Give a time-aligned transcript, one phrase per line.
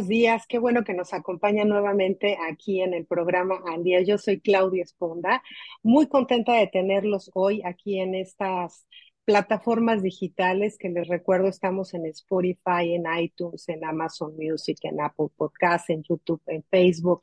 [0.00, 0.46] buenos días.
[0.46, 4.00] Qué bueno que nos acompaña nuevamente aquí en el programa Al Día.
[4.00, 5.42] Yo soy Claudia Esponda.
[5.82, 8.86] Muy contenta de tenerlos hoy aquí en estas
[9.30, 15.28] plataformas digitales que les recuerdo estamos en Spotify, en iTunes, en Amazon Music, en Apple
[15.36, 17.20] Podcasts, en YouTube, en Facebook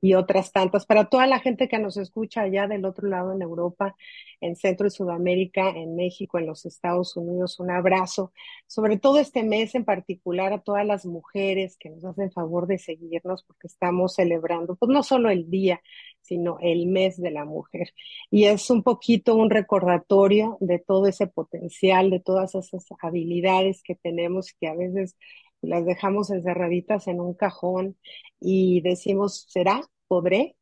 [0.00, 0.86] y otras tantas.
[0.86, 3.96] Para toda la gente que nos escucha allá del otro lado en Europa,
[4.40, 8.32] en Centro y Sudamérica, en México, en los Estados Unidos, un abrazo.
[8.68, 12.78] Sobre todo este mes en particular a todas las mujeres que nos hacen favor de
[12.78, 15.82] seguirnos porque estamos celebrando, pues no solo el día,
[16.28, 17.94] sino el mes de la mujer.
[18.30, 23.94] Y es un poquito un recordatorio de todo ese potencial, de todas esas habilidades que
[23.94, 25.16] tenemos que a veces
[25.62, 27.96] las dejamos encerraditas en un cajón
[28.40, 29.80] y decimos, ¿será?
[30.06, 30.56] ¿Podré?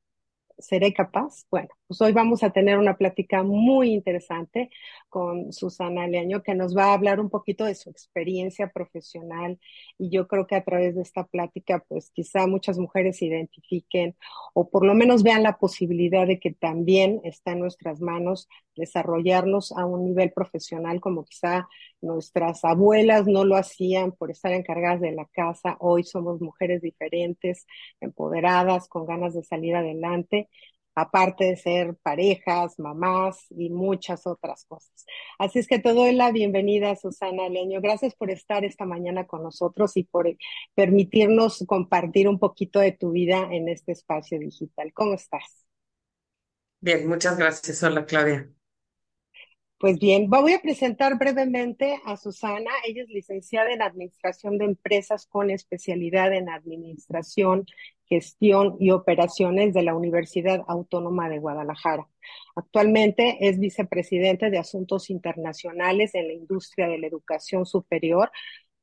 [0.59, 1.45] ¿Seré capaz?
[1.51, 4.71] Bueno, pues hoy vamos a tener una plática muy interesante
[5.09, 9.59] con Susana Leaño, que nos va a hablar un poquito de su experiencia profesional
[9.97, 14.17] y yo creo que a través de esta plática, pues quizá muchas mujeres se identifiquen
[14.53, 19.73] o por lo menos vean la posibilidad de que también está en nuestras manos desarrollarnos
[19.73, 21.69] a un nivel profesional como quizá
[22.01, 25.77] nuestras abuelas no lo hacían por estar encargadas de la casa.
[25.81, 27.67] Hoy somos mujeres diferentes,
[28.01, 30.49] empoderadas, con ganas de salir adelante
[30.97, 35.07] aparte de ser parejas, mamás y muchas otras cosas.
[35.39, 37.81] Así es que te doy la bienvenida, Susana Leño.
[37.81, 40.27] Gracias por estar esta mañana con nosotros y por
[40.75, 44.93] permitirnos compartir un poquito de tu vida en este espacio digital.
[44.95, 45.67] ¿Cómo estás?
[46.81, 47.83] Bien, muchas gracias.
[47.83, 48.56] Hola, Claudia.
[49.79, 52.71] Pues bien, voy a presentar brevemente a Susana.
[52.87, 57.67] Ella es licenciada en Administración de Empresas con especialidad en Administración,
[58.07, 62.09] Gestión y Operaciones de la Universidad Autónoma de Guadalajara.
[62.55, 68.31] Actualmente es vicepresidente de Asuntos Internacionales en la industria de la educación superior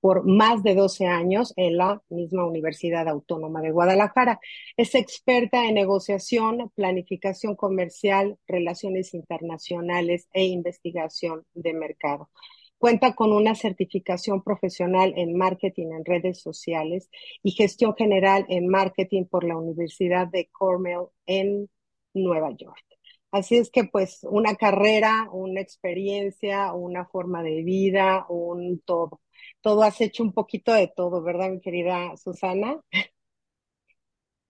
[0.04, 4.38] por más de 12 años en la misma Universidad Autónoma de Guadalajara.
[4.76, 12.30] Es experta en negociación, planificación comercial, relaciones internacionales e investigación de mercado.
[12.78, 17.10] Cuenta con una certificación profesional en marketing en redes sociales
[17.42, 21.70] y gestión general en marketing por la Universidad de Cornell en
[22.14, 22.84] Nueva York.
[23.32, 29.23] Así es que pues una carrera, una experiencia, una forma de vida, un todo
[29.64, 32.82] todo has hecho un poquito de todo, ¿verdad, mi querida Susana?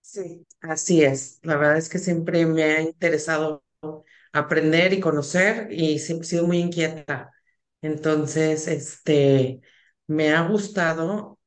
[0.01, 1.39] Sí, así es.
[1.43, 3.63] La verdad es que siempre me ha interesado
[4.33, 7.31] aprender y conocer y siempre he sido muy inquieta.
[7.81, 9.61] Entonces, este,
[10.07, 11.39] me ha gustado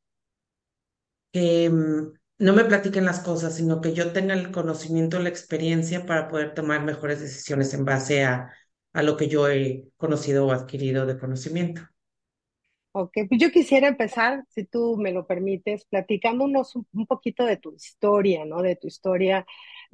[1.32, 6.06] que mm, no me platiquen las cosas, sino que yo tenga el conocimiento, la experiencia
[6.06, 8.52] para poder tomar mejores decisiones en base a,
[8.92, 11.82] a lo que yo he conocido o adquirido de conocimiento.
[12.98, 17.58] Ok, pues yo quisiera empezar, si tú me lo permites, platicándonos un, un poquito de
[17.58, 18.62] tu historia, ¿no?
[18.62, 19.44] De tu historia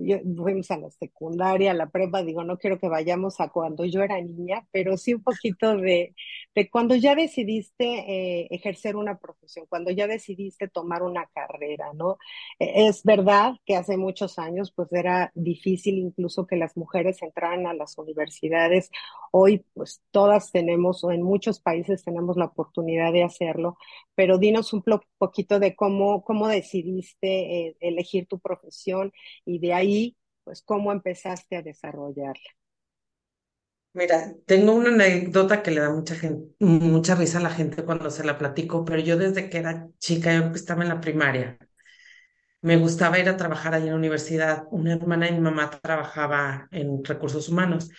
[0.05, 3.85] yo, fuimos a la secundaria, a la prepa, digo, no quiero que vayamos a cuando
[3.85, 6.15] yo era niña, pero sí un poquito de,
[6.55, 12.19] de cuando ya decidiste eh, ejercer una profesión, cuando ya decidiste tomar una carrera, ¿no?
[12.59, 17.67] E, es verdad que hace muchos años pues era difícil incluso que las mujeres entraran
[17.67, 18.91] a las universidades.
[19.31, 23.77] Hoy pues todas tenemos, o en muchos países tenemos la oportunidad de hacerlo,
[24.15, 24.83] pero dinos un
[25.19, 29.13] poquito de cómo, cómo decidiste eh, elegir tu profesión
[29.45, 29.92] y de ahí,
[30.45, 32.51] pues, cómo empezaste a desarrollarla.
[33.95, 38.11] Mira, tengo una anécdota que le da mucha gente, mucha risa a la gente cuando
[38.11, 41.59] se la platico, pero yo desde que era chica, yo estaba en la primaria,
[42.61, 44.65] me gustaba ir a trabajar ahí en la universidad.
[44.71, 47.91] Una hermana de mi mamá trabajaba en recursos humanos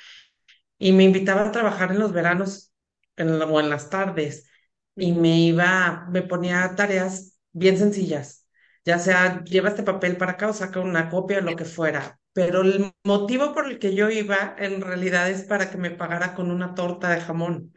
[0.80, 2.74] y me invitaba a trabajar en los veranos
[3.18, 4.50] en o en las tardes
[4.96, 8.42] y me iba, me ponía tareas bien sencillas,
[8.85, 12.20] ya sea lleva este papel para acá o saca una copia o lo que fuera,
[12.34, 16.34] pero el motivo por el que yo iba en realidad es para que me pagara
[16.35, 17.74] con una torta de jamón.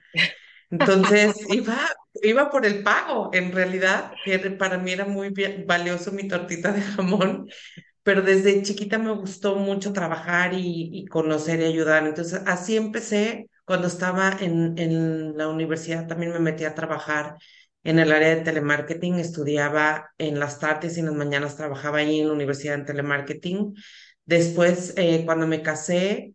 [0.71, 1.79] Entonces iba,
[2.23, 5.33] iba por el pago, en realidad, que para mí era muy
[5.67, 7.49] valioso mi tortita de jamón,
[8.03, 12.07] pero desde chiquita me gustó mucho trabajar y, y conocer y ayudar.
[12.07, 17.37] Entonces así empecé cuando estaba en, en la universidad también me metí a trabajar
[17.87, 22.21] en el área de telemarketing, estudiaba en las tardes y en las mañanas trabajaba ahí
[22.21, 23.75] en la universidad en telemarketing.
[24.25, 26.35] Después, eh, cuando me casé,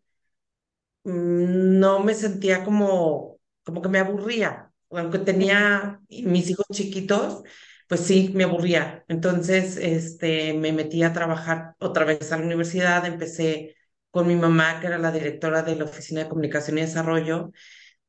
[1.03, 7.43] mm, no me sentía como, como que me aburría, aunque tenía mis hijos chiquitos,
[7.87, 9.03] pues sí, me aburría.
[9.07, 13.75] Entonces, este, me metí a trabajar otra vez a la universidad, empecé
[14.11, 17.51] con mi mamá, que era la directora de la Oficina de Comunicación y Desarrollo,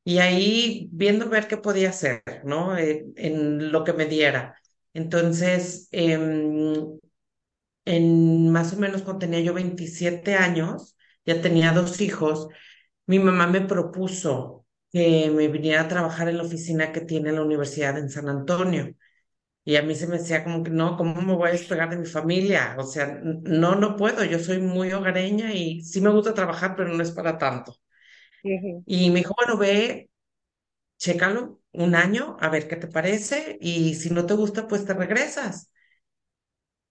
[0.03, 2.77] y ahí viendo ver qué podía hacer, ¿no?
[2.77, 4.55] Eh, en lo que me diera.
[4.93, 6.99] Entonces, em,
[7.85, 10.95] en más o menos cuando tenía yo 27 años,
[11.25, 12.47] ya tenía dos hijos,
[13.07, 17.43] mi mamá me propuso que me viniera a trabajar en la oficina que tiene la
[17.43, 18.95] universidad en San Antonio.
[19.65, 21.97] Y a mí se me decía como que no, ¿cómo me voy a despegar de
[21.97, 22.75] mi familia?
[22.79, 26.89] O sea, no, no puedo, yo soy muy hogareña y sí me gusta trabajar, pero
[26.93, 27.75] no es para tanto.
[28.85, 30.09] Y me dijo, bueno, ve,
[30.97, 34.93] chécalo un año, a ver qué te parece, y si no te gusta, pues te
[34.95, 35.71] regresas.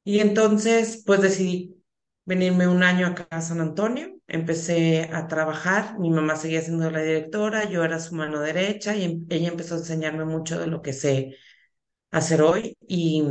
[0.04, 1.76] Y entonces, pues decidí
[2.24, 7.00] venirme un año acá a San Antonio, empecé a trabajar, mi mamá seguía siendo la
[7.02, 10.82] directora, yo era su mano derecha y em, ella empezó a enseñarme mucho de lo
[10.82, 11.36] que sé
[12.12, 12.76] hacer hoy.
[12.88, 13.22] Y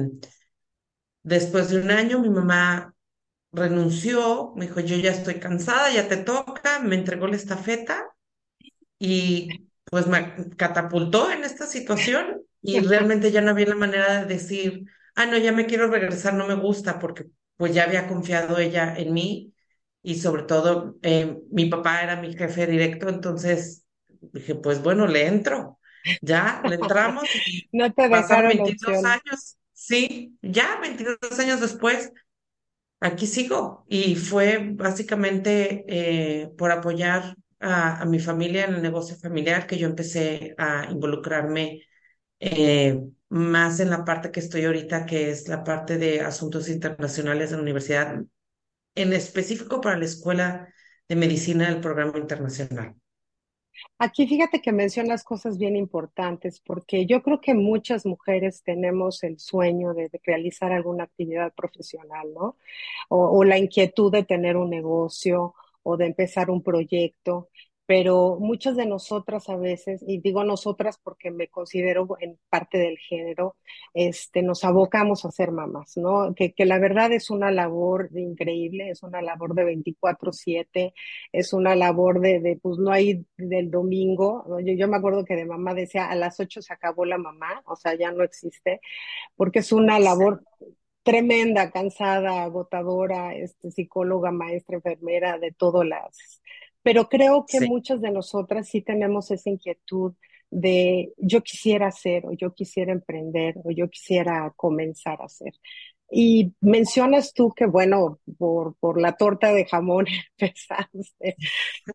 [1.24, 2.91] después de un año, mi mamá
[3.52, 8.06] renunció, me dijo, yo ya estoy cansada, ya te toca, me entregó la estafeta
[8.98, 14.34] y pues me catapultó en esta situación y realmente ya no había la manera de
[14.34, 17.26] decir, ah, no, ya me quiero regresar, no me gusta, porque
[17.58, 19.54] pues ya había confiado ella en mí
[20.04, 25.28] y sobre todo eh, mi papá era mi jefe directo, entonces dije, pues bueno, le
[25.28, 25.80] entro,
[26.22, 27.24] ya, le entramos
[27.72, 32.12] no te pasaron 22 años, sí, ya 22 años después,
[33.02, 39.68] aquí sigo y fue básicamente eh, por apoyar a, mi familia en el negocio familiar
[39.68, 41.84] que yo empecé a involucrarme
[42.40, 43.00] eh,
[43.30, 47.58] más en la parte que estoy ahorita, que es la parte de asuntos internacionales de
[47.58, 48.22] la universidad,
[48.96, 50.74] en específico para la Escuela
[51.08, 52.96] de Medicina del Programa Internacional.
[54.00, 59.40] Aquí fíjate que mencionas cosas bien importantes, porque yo creo que muchas mujeres tenemos el
[59.40, 62.58] sueño de, realizar alguna actividad profesional, ¿no?
[63.10, 67.50] O la inquietud de tener un negocio o de empezar un proyecto
[67.92, 72.98] pero muchas de nosotras a veces, y digo nosotras porque me considero en parte del
[72.98, 73.58] género,
[73.94, 76.34] este, nos abocamos a ser mamás, ¿no?
[76.34, 80.94] Que, que la verdad es una labor increíble, es una labor de 24/7,
[81.34, 85.36] es una labor de, de, pues no hay del domingo, yo, yo me acuerdo que
[85.36, 88.80] de mamá decía, a las 8 se acabó la mamá, o sea, ya no existe,
[89.36, 90.44] porque es una labor
[91.04, 96.42] tremenda, cansada, agotadora, este, psicóloga, maestra, enfermera, de todo las
[96.84, 97.66] pero creo que Sí.
[97.68, 100.14] muchas de nosotras sí tenemos esa inquietud
[100.50, 105.54] de yo quisiera hacer o yo quisiera emprender o yo quisiera comenzar a hacer.
[106.14, 110.06] Y mencionas tú que, bueno, por, por la torta de jamón
[110.40, 111.38] empezaste,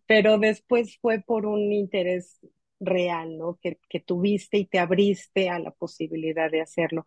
[0.07, 2.39] pero después fue por un interés
[2.81, 3.59] real, ¿no?
[3.63, 7.05] Que, que tuviste y te abriste a la posibilidad de hacerlo.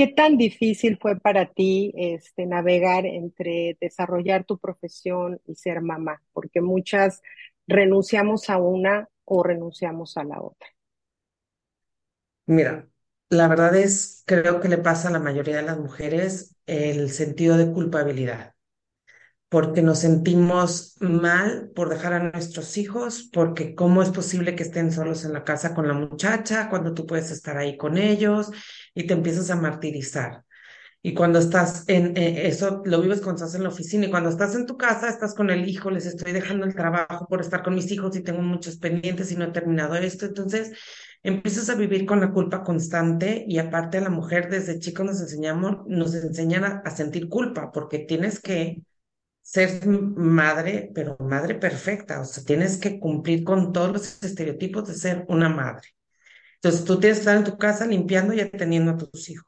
[0.00, 6.22] ¿Qué tan difícil fue para ti este, navegar entre desarrollar tu profesión y ser mamá?
[6.32, 7.20] Porque muchas
[7.66, 10.68] renunciamos a una o renunciamos a la otra.
[12.46, 12.86] Mira,
[13.30, 17.56] la verdad es, creo que le pasa a la mayoría de las mujeres el sentido
[17.56, 18.54] de culpabilidad.
[19.48, 24.92] porque nos sentimos mal por dejar a nuestros hijos, porque cómo es posible que estén
[24.92, 28.52] solos en la casa con la muchacha cuando tú puedes estar ahí con ellos
[28.94, 30.44] y te empiezas a martirizar.
[31.02, 34.28] Y cuando estás en eh, eso, lo vives cuando estás en la oficina y cuando
[34.28, 37.62] estás en tu casa, estás con el hijo, les estoy dejando el trabajo por estar
[37.62, 40.26] con mis hijos y tengo muchos pendientes y no he terminado esto.
[40.26, 40.72] Entonces,
[41.22, 45.20] empiezas a vivir con la culpa constante y aparte a la mujer desde chicos nos
[45.22, 48.82] enseñamos, nos enseñan a, a sentir culpa porque tienes que
[49.42, 54.94] ser madre, pero madre perfecta, o sea, tienes que cumplir con todos los estereotipos de
[54.94, 55.88] ser una madre.
[56.62, 59.46] Entonces, tú tienes que estar en tu casa limpiando y atendiendo a tus hijos,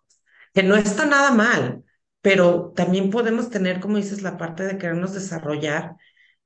[0.54, 1.84] que no está nada mal,
[2.22, 5.96] pero también podemos tener, como dices, la parte de querernos desarrollar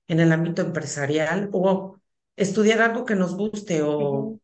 [0.09, 1.99] en el ámbito empresarial o
[2.37, 4.39] estudiar algo que nos guste o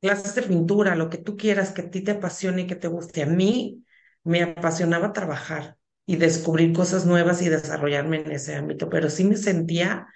[0.00, 2.88] clases de pintura, lo que tú quieras, que a ti te apasione y que te
[2.88, 3.22] guste.
[3.22, 3.84] A mí
[4.24, 9.36] me apasionaba trabajar y descubrir cosas nuevas y desarrollarme en ese ámbito, pero sí me
[9.36, 10.06] sentía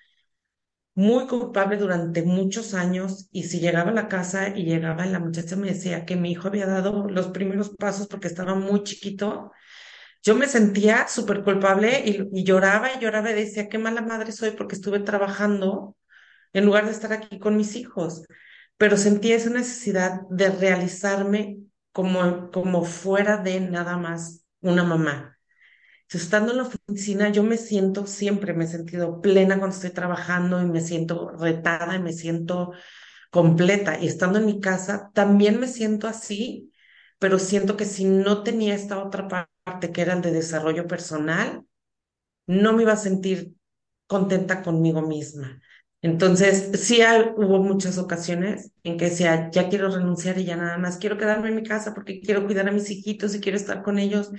[0.94, 5.56] muy culpable durante muchos años y si llegaba a la casa y llegaba la muchacha
[5.56, 9.52] me decía que mi hijo había dado los primeros pasos porque estaba muy chiquito,
[10.22, 14.32] yo me sentía súper culpable y, y lloraba y lloraba y decía, qué mala madre
[14.32, 15.96] soy porque estuve trabajando
[16.52, 18.25] en lugar de estar aquí con mis hijos,
[18.78, 21.58] pero sentía esa necesidad de realizarme
[21.92, 25.31] como, como fuera de nada más una mamá.
[26.14, 30.61] Estando en la oficina, yo me siento, siempre me he sentido plena cuando estoy trabajando
[30.61, 32.73] y me siento retada y me siento
[33.31, 33.99] completa.
[34.00, 36.73] Y estando en mi casa, también me siento así,
[37.19, 39.28] pero siento que si no tenía esta otra
[39.64, 41.64] parte que era el de desarrollo personal,
[42.47, 43.54] no me iba a sentir
[44.07, 45.61] contenta conmigo misma.
[46.02, 47.00] Entonces, sí
[47.37, 51.49] hubo muchas ocasiones en que decía, ya quiero renunciar y ya nada más quiero quedarme
[51.49, 54.31] en mi casa porque quiero cuidar a mis hijitos y quiero estar con ellos.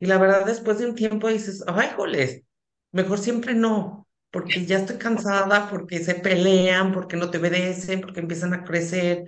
[0.00, 2.42] Y la verdad, después de un tiempo dices, ay, joles,
[2.92, 8.20] mejor siempre no, porque ya estoy cansada, porque se pelean, porque no te obedecen, porque
[8.20, 9.24] empiezan a crecer,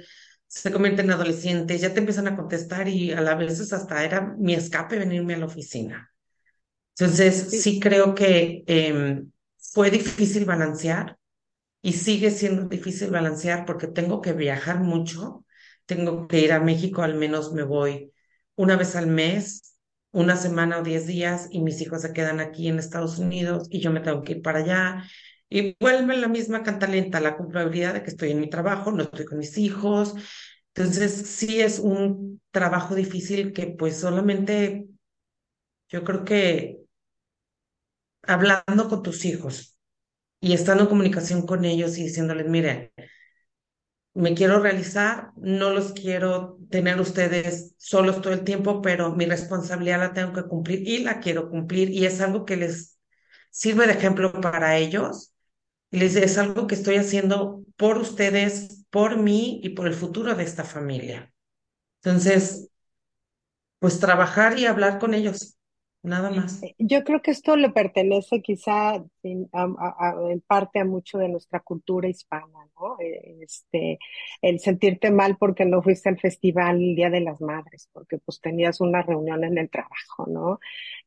[0.49, 4.35] se convierten en adolescentes, ya te empiezan a contestar y a la vez hasta era
[4.38, 6.11] mi escape venirme a la oficina.
[6.99, 11.19] Entonces, sí, creo que em, fue difícil balancear
[11.83, 15.45] y sigue siendo difícil balancear porque tengo que viajar mucho,
[15.87, 18.12] tengo que ir a México, al menos me voy
[18.57, 19.72] una vez al mes,
[20.12, 23.81] una semana o diez días y mis hijos se quedan aquí en Estados Unidos y
[23.81, 25.04] yo me tengo que ir para allá.
[25.49, 29.25] Y vuelve la misma cantalenta, la culpabilidad de que estoy en mi trabajo, no estoy
[29.26, 30.14] con mis hijos.
[30.75, 34.87] Entonces, sí es un trabajo difícil que pues solamente
[35.88, 36.78] yo creo que
[38.23, 39.76] hablando con tus hijos,
[40.40, 42.92] y estando en comunicación con ellos y diciéndoles, miren,
[44.14, 50.00] me quiero realizar, no los quiero tener ustedes solos todo el tiempo, pero mi responsabilidad
[50.00, 52.99] la tengo que cumplir y la quiero cumplir y es algo que les
[53.50, 55.33] sirve de ejemplo para ellos.
[55.90, 60.35] Y les es algo que estoy haciendo por ustedes, por mí y por el futuro
[60.35, 61.33] de esta familia.
[62.02, 62.69] Entonces,
[63.78, 65.59] pues trabajar y hablar con ellos.
[66.04, 66.61] Nada más.
[66.64, 69.49] Eh, yo creo que esto le pertenece quizá en,
[70.47, 72.99] parte a mucho de nuestra cultura hispana, ¿no?
[72.99, 74.00] Eh, este,
[74.40, 78.40] el sentirte mal porque no fuiste al festival el Día de las Madres, porque pues
[78.40, 80.59] tenías una reunión en el trabajo, ¿no?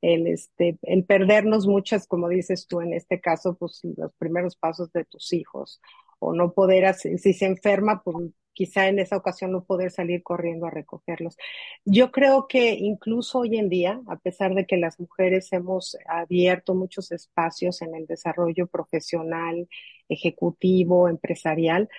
[0.02, 4.94] El, este, el perdernos muchas, como dices tú en este caso, pues los primeros pasos
[4.94, 5.82] de tus hijos,
[6.20, 10.66] o no poder, si se enferma, pues quizá en esa ocasión no poder salir corriendo
[10.68, 11.38] a recogerlos.
[11.86, 16.76] Yo creo que incluso hoy en día, a pesar de que las mujeres hemos abierto
[16.76, 19.70] muchos espacios en el desarrollo profesional,
[20.10, 21.90] ejecutivo, empresarial,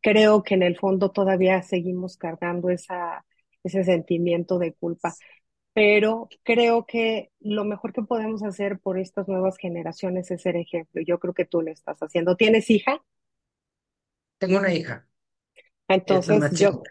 [0.00, 3.24] creo que en el fondo todavía seguimos cargando esa,
[3.64, 5.14] ese sentimiento de culpa.
[5.74, 11.02] Pero creo que lo mejor que podemos hacer por estas nuevas generaciones es ser ejemplo.
[11.02, 12.36] Yo creo que tú lo estás haciendo.
[12.36, 13.02] ¿Tienes hija?
[14.38, 15.06] Tengo una hija.
[15.94, 16.88] Entonces, yo,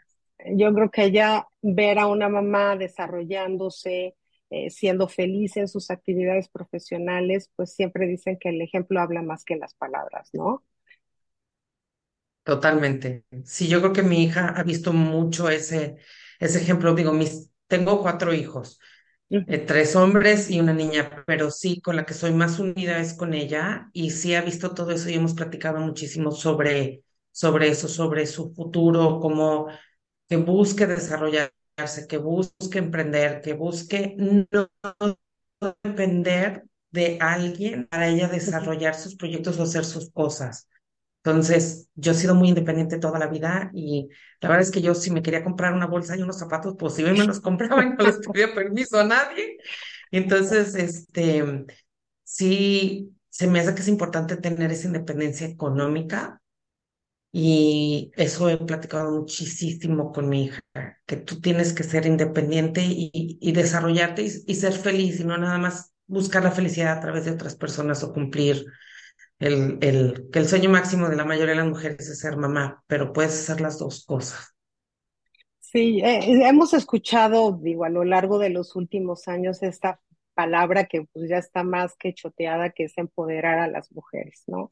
[0.55, 4.15] yo creo que ella ver a una mamá desarrollándose,
[4.50, 9.46] eh, siendo feliz en sus actividades profesionales, pues siempre dicen que el ejemplo habla más
[9.46, 10.63] que las palabras, ¿no?
[12.43, 13.25] Totalmente.
[13.46, 15.98] Sí, yo creo que mi hija ha visto mucho ese,
[16.39, 16.96] ese ejemplo.
[16.96, 18.79] Digo, mis, tengo cuatro hijos,
[19.46, 23.13] eh, tres hombres y una niña, pero sí, con la que soy más unida es
[23.13, 27.88] con ella y sí ha visto todo eso y hemos platicado muchísimo sobre sobre eso,
[27.88, 29.68] sobre su futuro, como
[30.28, 34.70] que busque desarrollarse, que busque emprender, que busque no
[35.84, 40.68] depender de alguien para ella desarrollar sus proyectos o hacer sus cosas.
[41.24, 44.10] Entonces, yo he sido muy independiente toda la vida y
[44.40, 46.96] la verdad es que yo si me quería comprar una bolsa y unos zapatos, pues
[46.96, 49.58] si me los compraba y no les pedía permiso a nadie.
[50.10, 51.66] Entonces, este,
[52.24, 56.41] sí, se me hace que es importante tener esa independencia económica
[57.32, 60.62] y eso he platicado muchísimo con mi hija,
[61.06, 65.94] que tú tienes que ser independiente y, desarrollarte y, ser feliz y no nada más
[66.08, 68.66] buscar la felicidad a través de otras personas o cumplir
[69.40, 72.84] el, el, que el sueño máximo de la mayoría de las mujeres es ser mamá,
[72.88, 74.54] pero puedes hacer las dos cosas.
[75.60, 80.02] Sí, eh, eh, hemos escuchado, digo, a lo largo de los últimos años esta
[80.34, 84.70] palabra que pues ya está más que choteada, que es empoderar a las mujeres, ¿no?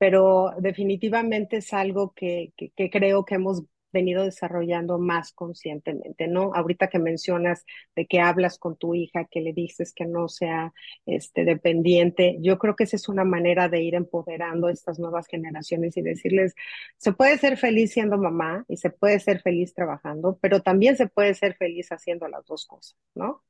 [0.00, 6.54] Pero definitivamente es algo que, que, creo que hemos venido desarrollando más conscientemente, ¿no?
[6.54, 10.72] Ahorita que mencionas de que hablas con tu hija, que le dices que no sea
[11.04, 15.26] este, dependiente, yo creo que esa es una manera de ir empoderando a estas nuevas
[15.26, 16.54] generaciones y decirles,
[16.96, 21.08] se puede ser feliz siendo mamá y se puede ser feliz trabajando, pero también se
[21.08, 23.44] puede ser feliz haciendo las dos cosas, ¿no?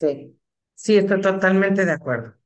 [0.00, 0.36] Sí,
[0.74, 2.41] sí, estoy totalmente de acuerdo.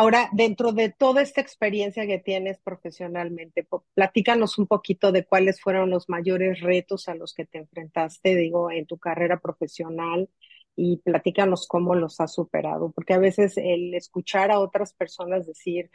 [0.00, 5.90] Ahora, dentro de toda esta experiencia que tienes profesionalmente, platícanos un poquito de cuáles fueron
[5.90, 10.30] los mayores retos a los que te enfrentaste, digo, en tu carrera profesional
[10.74, 15.90] y platícanos cómo los has superado, porque a veces el escuchar a otras personas decir,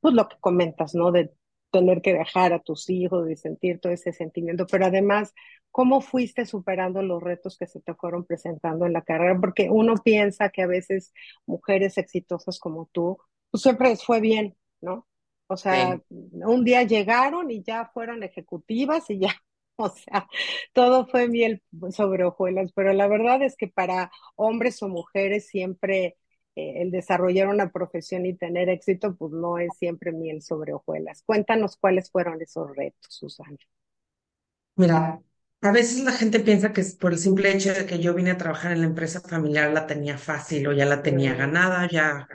[0.00, 1.10] pues lo que comentas, ¿no?
[1.10, 1.32] De
[1.70, 5.34] tener que dejar a tus hijos, de sentir todo ese sentimiento, pero además,
[5.70, 9.38] ¿cómo fuiste superando los retos que se te fueron presentando en la carrera?
[9.40, 11.14] Porque uno piensa que a veces
[11.46, 13.18] mujeres exitosas como tú,
[13.50, 15.06] pues siempre les fue bien, ¿no?
[15.46, 19.34] O sea, un día llegaron y ya fueron ejecutivas y ya,
[19.76, 20.28] o sea,
[20.72, 26.16] todo fue miel sobre hojuelas, pero la verdad es que para hombres o mujeres siempre
[26.56, 31.22] eh, el desarrollar una profesión y tener éxito, pues no es siempre miel sobre hojuelas.
[31.24, 33.56] Cuéntanos cuáles fueron esos retos, Susana.
[34.76, 35.20] Mira,
[35.62, 38.30] a veces la gente piensa que es por el simple hecho de que yo vine
[38.30, 42.26] a trabajar en la empresa familiar la tenía fácil o ya la tenía ganada, ya,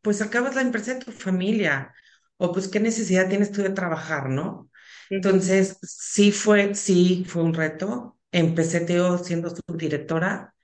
[0.00, 1.92] pues acabas la empresa de tu familia,
[2.38, 4.70] o pues qué necesidad tienes tú de trabajar, ¿no?
[5.10, 8.18] Entonces, sí fue, sí fue un reto.
[8.30, 10.54] Empecé, Teo, siendo subdirectora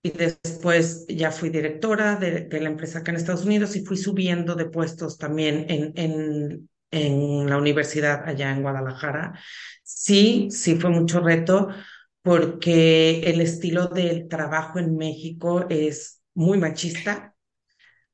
[0.00, 3.96] y después ya fui directora de, de, la empresa acá en Estados Unidos y fui
[3.96, 9.38] subiendo de puestos también en, en, en la universidad allá en Guadalajara.
[9.82, 11.68] Sí, sí fue mucho reto
[12.22, 17.34] porque el estilo del trabajo en México es muy machista,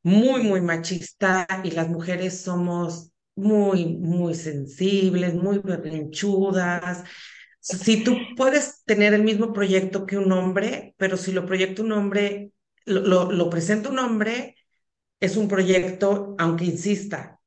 [0.02, 7.04] muy, muy machista y las mujeres somos muy, muy sensibles, muy berrinchudas.
[7.60, 11.92] Si tú puedes tener el mismo proyecto que un hombre, pero si lo proyecta un
[11.92, 12.52] hombre,
[12.84, 14.56] lo, lo, presenta un hombre,
[15.20, 17.40] es un proyecto, aunque insista,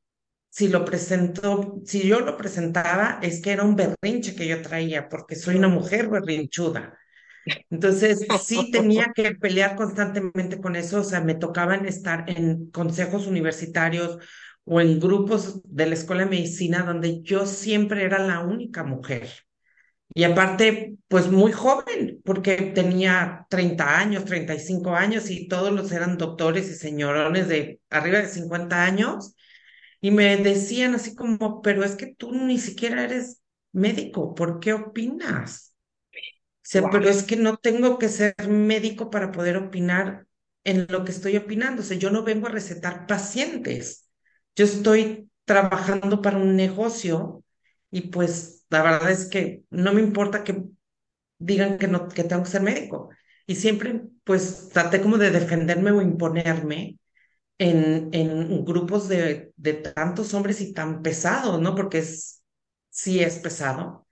[0.56, 5.10] si lo presento, si yo lo presentaba, es que era un berrinche que yo traía,
[5.10, 6.98] porque soy una mujer berrinchuda.
[7.70, 13.28] Entonces, sí tenía que pelear constantemente con eso, o sea, me tocaban estar en consejos
[13.28, 14.18] universitarios
[14.64, 19.28] o en grupos de la escuela de medicina donde yo siempre era la única mujer.
[20.14, 26.18] Y aparte, pues muy joven, porque tenía 30 años, 35 años y todos los eran
[26.18, 29.35] doctores y señorones de arriba de 50 años.
[30.06, 34.74] Y me decían así como, pero es que tú ni siquiera eres médico, ¿por qué
[34.74, 35.74] opinas?
[36.14, 40.28] O sea, pero es que no tengo que ser médico para poder opinar
[40.64, 41.82] en lo que estoy opinando.
[41.82, 44.06] O sea, yo no vengo a recetar pacientes
[44.56, 47.44] yo estoy trabajando para un negocio
[47.92, 50.64] y pues la verdad es que no me importa que
[51.40, 53.10] digan que no que tengo que ser médico
[53.46, 56.98] y siempre pues traté como de defenderme o imponerme
[57.58, 61.76] en, en grupos de, de tantos hombres y tan pesados, ¿no?
[61.76, 62.44] Porque es,
[62.90, 64.08] sí es pesado.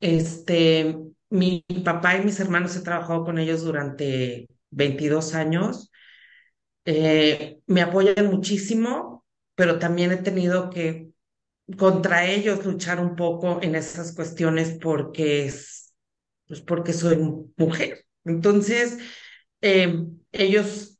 [0.00, 0.96] Este,
[1.30, 5.90] mi, papá y mis hermanos he trabajado con ellos durante 22 años.
[6.84, 11.10] Eh, me apoyan muchísimo, pero también he tenido que
[11.78, 15.94] contra ellos luchar un poco en esas cuestiones porque es,
[16.46, 17.18] pues porque soy
[17.56, 18.04] mujer.
[18.24, 18.98] Entonces,
[19.60, 20.91] eh, ellos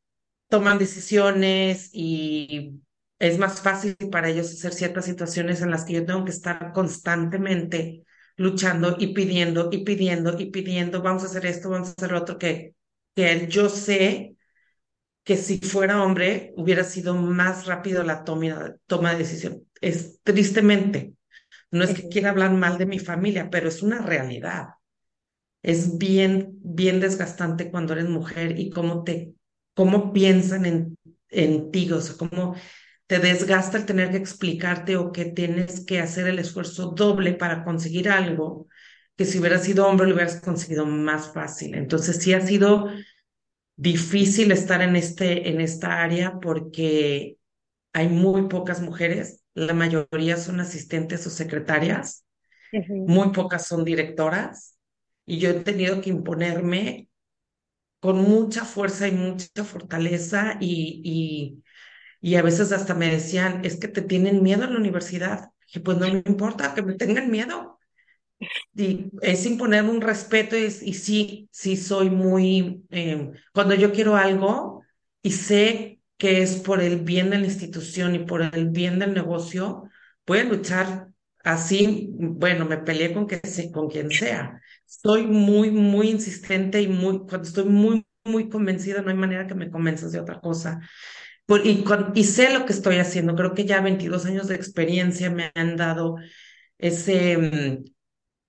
[0.52, 2.82] toman decisiones y
[3.18, 6.72] es más fácil para ellos hacer ciertas situaciones en las que yo tengo que estar
[6.74, 8.04] constantemente
[8.36, 12.18] luchando y pidiendo y pidiendo y pidiendo, vamos a hacer esto, vamos a hacer lo
[12.18, 12.74] otro, que,
[13.14, 14.36] que yo sé
[15.24, 19.66] que si fuera hombre hubiera sido más rápido la toma, toma de decisión.
[19.80, 21.14] Es tristemente,
[21.70, 24.68] no es que quiera hablar mal de mi familia, pero es una realidad.
[25.62, 29.34] Es bien, bien desgastante cuando eres mujer y cómo te,
[29.74, 30.98] cómo piensan en,
[31.30, 32.54] en ti, o sea, cómo
[33.06, 37.64] te desgasta el tener que explicarte o que tienes que hacer el esfuerzo doble para
[37.64, 38.68] conseguir algo
[39.16, 41.74] que si hubieras sido hombre lo hubieras conseguido más fácil.
[41.74, 42.88] Entonces sí ha sido
[43.76, 47.36] difícil estar en, este, en esta área porque
[47.92, 52.24] hay muy pocas mujeres, la mayoría son asistentes o secretarias,
[53.04, 54.78] muy pocas son directoras.
[55.26, 57.08] Y yo he tenido que imponerme
[58.02, 61.02] con mucha fuerza y mucha fortaleza y,
[62.22, 65.50] y, y a veces hasta me decían, es que te tienen miedo en la universidad.
[65.74, 67.78] Y pues no me importa que me tengan miedo
[68.74, 74.16] y es imponerme un respeto y, y sí, sí soy muy, eh, cuando yo quiero
[74.16, 74.82] algo
[75.22, 79.14] y sé que es por el bien de la institución y por el bien del
[79.14, 79.84] negocio,
[80.26, 81.08] voy a luchar
[81.44, 83.40] así, bueno, me peleé con, que,
[83.72, 84.60] con quien sea.
[84.92, 89.54] Estoy muy, muy insistente y muy, cuando estoy muy, muy convencida, no hay manera que
[89.54, 90.80] me convenzas de otra cosa.
[91.46, 93.34] Por, y, y sé lo que estoy haciendo.
[93.36, 96.16] Creo que ya 22 años de experiencia me han dado
[96.78, 97.84] ese, mm,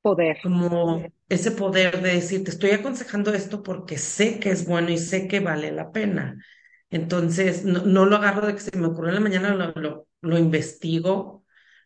[0.01, 0.37] poder.
[0.41, 4.97] Como ese poder de decir, te estoy aconsejando esto porque sé que es bueno y
[4.97, 6.43] sé que vale la pena.
[6.89, 10.07] Entonces, no, no lo agarro de que se me ocurrió en la mañana, lo, lo,
[10.21, 11.42] lo investigo,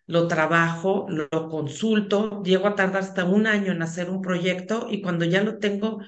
[0.07, 5.01] lo trabajo, lo, consulto, llego a tardar hasta un año en hacer un proyecto y
[5.01, 5.99] cuando ya lo tengo,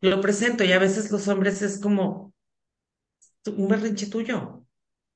[0.00, 2.34] lo presento y a veces los hombres es como
[3.46, 4.64] un berrinche tuyo.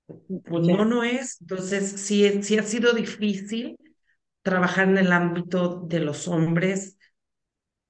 [0.07, 1.41] Pues no, no es.
[1.41, 3.77] Entonces, sí, ha sido difícil
[4.43, 6.99] trabajar en el ámbito de los hombres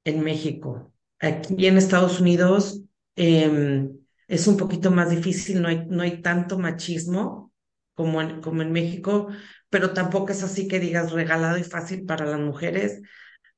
[0.05, 0.92] en México.
[1.21, 2.83] Aquí en Estados Unidos
[3.16, 3.88] eh,
[4.29, 7.53] es un poquito más difícil, no hay, no hay tanto machismo
[7.95, 9.29] como en, como en México,
[9.73, 13.01] pero tampoco es así que digas regalado y fácil para las mujeres.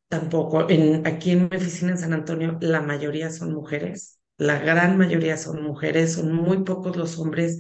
[0.07, 0.71] Tampoco.
[0.71, 4.21] En, aquí en mi oficina en San Antonio, la mayoría son mujeres.
[4.37, 7.59] La gran mayoría son mujeres, son muy pocos los hombres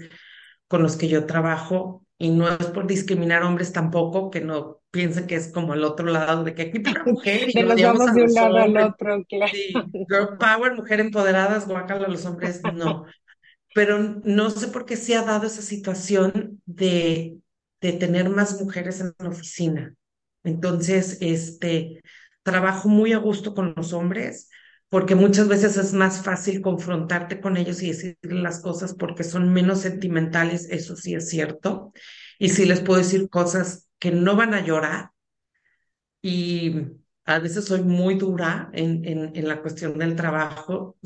[0.69, 5.27] con los que yo trabajo y no es por discriminar hombres tampoco, que no piensen
[5.27, 8.14] que es como el otro lado, de que aquí para mujer y odiamos vamos a
[8.14, 8.87] de un lado al hombres.
[8.87, 9.53] otro, claro.
[9.53, 9.75] Sí,
[10.09, 13.05] girl power, mujer empoderadas, guácala a los hombres, no.
[13.75, 17.40] Pero no sé por qué se ha dado esa situación de,
[17.85, 19.94] de tener más mujeres en la oficina.
[20.42, 22.03] Entonces, este,
[22.42, 24.49] trabajo muy a gusto con los hombres
[24.88, 29.53] porque muchas veces es más fácil confrontarte con ellos y decirles las cosas porque son
[29.53, 31.92] menos sentimentales, eso sí es cierto.
[32.38, 35.11] Y sí les puedo decir cosas que no van a llorar
[36.23, 36.75] y
[37.27, 40.97] a veces soy muy dura en, en, en la cuestión del trabajo.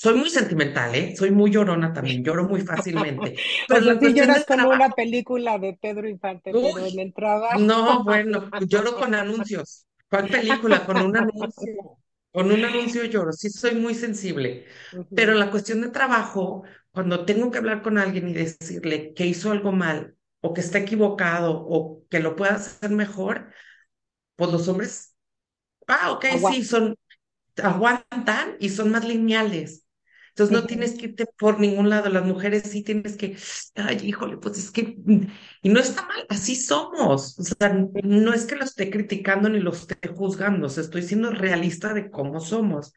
[0.00, 1.14] Soy muy sentimental, ¿eh?
[1.16, 4.70] Soy muy llorona también, lloro muy fácilmente, O pero sea, la sí cuestión lloras como
[4.70, 7.64] una película de Pedro Infante, pero en uy, el trabajo.
[7.66, 9.86] no, bueno, lloro con anuncios.
[10.10, 10.84] ¿Cuál película?
[10.86, 11.98] Con un anuncio.
[12.32, 13.32] Con un anuncio lloro.
[13.32, 14.66] Sí, soy muy sensible.
[15.14, 15.34] Pero Ujú.
[15.34, 19.72] la cuestión de trabajo, cuando tengo que hablar con alguien y decirle que hizo algo
[19.72, 23.52] mal, o que está equivocado, o que lo pueda hacer mejor,
[24.36, 25.16] pues los hombres,
[25.88, 26.54] ah, ok, Agua.
[26.54, 26.96] sí, son,
[27.62, 29.86] aguantan y son más lineales.
[30.38, 32.08] Entonces no tienes que irte por ningún lado.
[32.10, 33.36] Las mujeres sí tienes que,
[33.74, 34.96] ay, híjole, pues es que,
[35.62, 37.36] y no está mal, así somos.
[37.40, 37.70] O sea,
[38.04, 41.92] no es que lo esté criticando ni lo esté juzgando, o sea, estoy siendo realista
[41.92, 42.94] de cómo somos,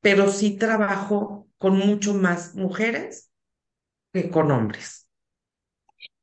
[0.00, 3.32] pero sí trabajo con mucho más mujeres
[4.12, 5.05] que con hombres.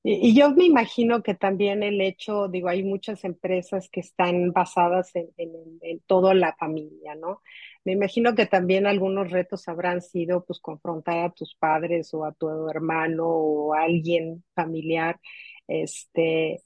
[0.04, 4.52] Y, y yo me imagino que también el hecho, digo, hay muchas empresas que están
[4.52, 7.42] basadas en, en, en toda la familia, ¿no?
[7.86, 12.34] Me imagino que también algunos retos habrán sido, pues, confrontar a tus padres o a
[12.34, 15.20] tu hermano o a alguien familiar,
[15.68, 16.62] este,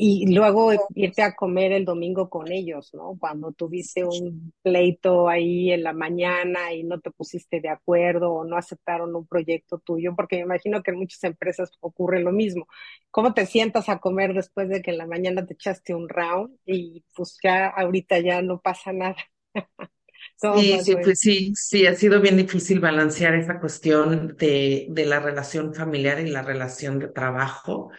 [0.00, 3.16] y luego irte a comer el domingo con ellos, ¿no?
[3.18, 8.44] Cuando tuviste un pleito ahí en la mañana y no te pusiste de acuerdo o
[8.44, 12.68] no aceptaron un proyecto tuyo, porque me imagino que en muchas empresas ocurre lo mismo.
[13.10, 16.56] ¿Cómo te sientas a comer después de que en la mañana te echaste un round
[16.64, 19.16] y pues ya ahorita ya no pasa nada?
[20.40, 25.04] ¿Cómo Sí, sí, pues sí, sí, ha sido bien difícil balancear esa cuestión de, de
[25.06, 27.90] la relación familiar y la relación de trabajo,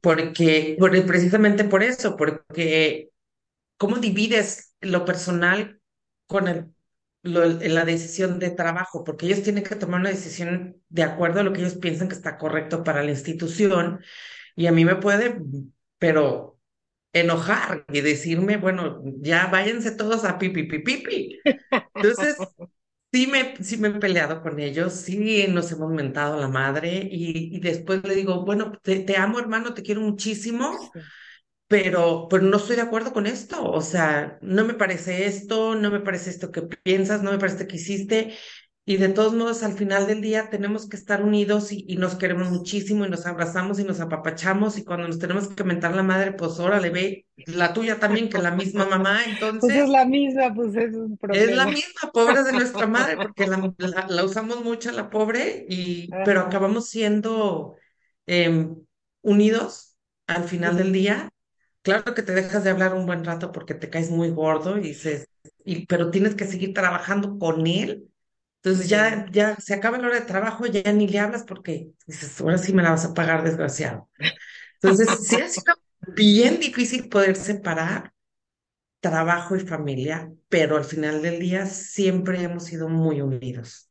[0.00, 3.10] Porque, por- precisamente por eso, porque
[3.78, 5.80] ¿cómo divides lo personal
[6.26, 6.66] con el,
[7.22, 9.04] lo- la decisión de trabajo?
[9.04, 12.14] Porque ellos tienen que tomar una decisión de acuerdo a lo que ellos piensan que
[12.14, 14.00] está correcto para la institución
[14.56, 15.40] y a mí me puede,
[15.98, 16.58] pero
[17.12, 21.40] enojar y decirme, bueno, ya váyanse todos a pipi, pipi, pipi.
[21.96, 22.56] Entonces,
[23.12, 27.54] Sí me, sí me he peleado con ellos, sí nos hemos mentado la madre y,
[27.54, 31.00] y después le digo, bueno, te, te amo hermano, te quiero muchísimo, Sí.
[31.68, 35.90] pero, pero no estoy de acuerdo con esto, o sea, no me parece esto, no
[35.90, 38.34] me parece esto que piensas, no me parece que hiciste
[38.84, 42.16] y de todos modos al final del día tenemos que estar unidos y, y nos
[42.16, 46.02] queremos muchísimo y nos abrazamos y nos apapachamos y cuando nos tenemos que mentar la
[46.02, 49.24] madre, pues órale, ve, la tuya también, que la misma mamá,
[49.60, 49.88] Pues es entonces...
[49.88, 51.66] la misma, pues es un Es la problema.
[51.66, 56.40] misma, pobre de nuestra madre, porque la, la- la usamos mucho la pobre, y, pero
[56.42, 57.76] acabamos siendo
[58.26, 58.76] em,
[59.22, 61.30] unidos al final del día.
[61.82, 64.82] Claro que te dejas de hablar un buen rato porque te caes muy gordo y
[64.82, 65.28] dices,
[65.64, 68.08] y, pero tienes que seguir trabajando con él.
[68.64, 72.40] Entonces ya, ya se acaba la hora de trabajo, ya ni le hablas porque dices,
[72.40, 74.08] ahora sí me la vas a pagar, desgraciado.
[74.74, 75.74] Entonces, sí ha sido
[76.14, 78.12] bien difícil poder separar
[79.00, 83.90] trabajo y familia, pero al final del día siempre hemos sido muy unidos.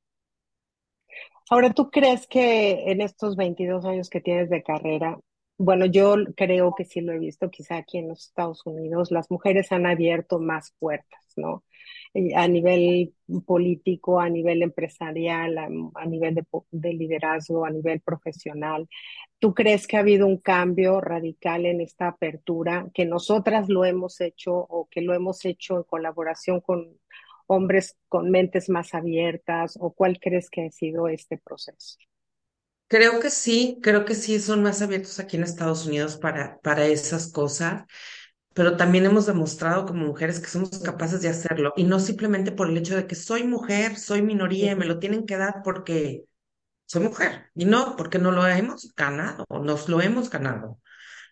[1.50, 5.20] Ahora, ¿tú crees que en estos 22 años que tienes de carrera,
[5.58, 9.30] bueno, yo creo que sí lo he visto, quizá aquí en los Estados Unidos, las
[9.30, 11.66] mujeres han abierto más puertas, ¿no?
[12.14, 13.14] Y A nivel
[13.46, 18.90] político, a nivel empresarial, a, nivel de, de liderazgo, a nivel profesional.
[19.40, 24.20] ¿Tú crees que ha habido un cambio radical en esta apertura, que nosotras lo hemos
[24.20, 27.00] hecho o que lo hemos hecho en colaboración con
[27.48, 31.98] hombres con mentes más abiertas o cuál crees que ha sido este proceso?
[32.88, 36.86] Creo que sí, creo que sí son más abiertos aquí en Estados Unidos para, para
[36.88, 37.86] esas cosas,
[38.54, 42.70] pero también hemos demostrado como mujeres que somos capaces de hacerlo y no simplemente por
[42.70, 46.26] el hecho de que soy mujer, soy minoría y me lo tienen que dar porque
[46.86, 50.80] soy mujer y no porque no lo hemos ganado, nos lo hemos ganado.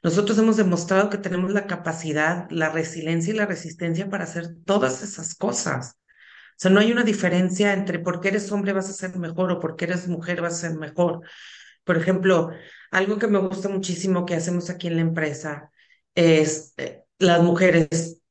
[0.02, 5.04] Nosotros hemos demostrado que tenemos la capacidad, la resiliencia y la resistencia para hacer todas
[5.04, 5.98] esas cosas.
[6.52, 9.52] O sea, no hay una diferencia entre por qué eres hombre vas a ser mejor
[9.52, 11.22] o por qué eres mujer vas a ser mejor.
[11.84, 12.52] Por ejemplo,
[12.92, 15.72] algo que me gusta muchísimo que hacemos aquí en la empresa
[16.16, 18.22] es eh, las mujeres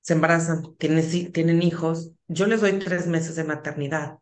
[0.00, 4.18] se embarazan, tienen, tienen hijos, yo les doy tres meses de maternidad,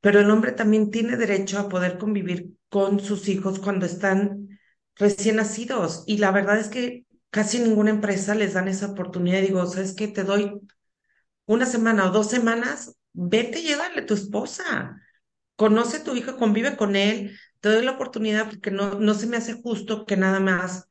[0.00, 4.58] pero el hombre también tiene derecho a poder convivir con sus hijos cuando están
[4.96, 6.04] recién nacidos.
[6.06, 9.42] Y la verdad es que casi ninguna empresa les dan esa oportunidad.
[9.42, 10.08] Digo, ¿sabes qué?
[10.08, 10.60] Te doy
[11.46, 15.00] una semana o dos semanas, vete y llévale a tu esposa.
[15.56, 19.26] Conoce a tu hijo, convive con él, te doy la oportunidad porque no, no se
[19.26, 20.88] me hace justo que nada más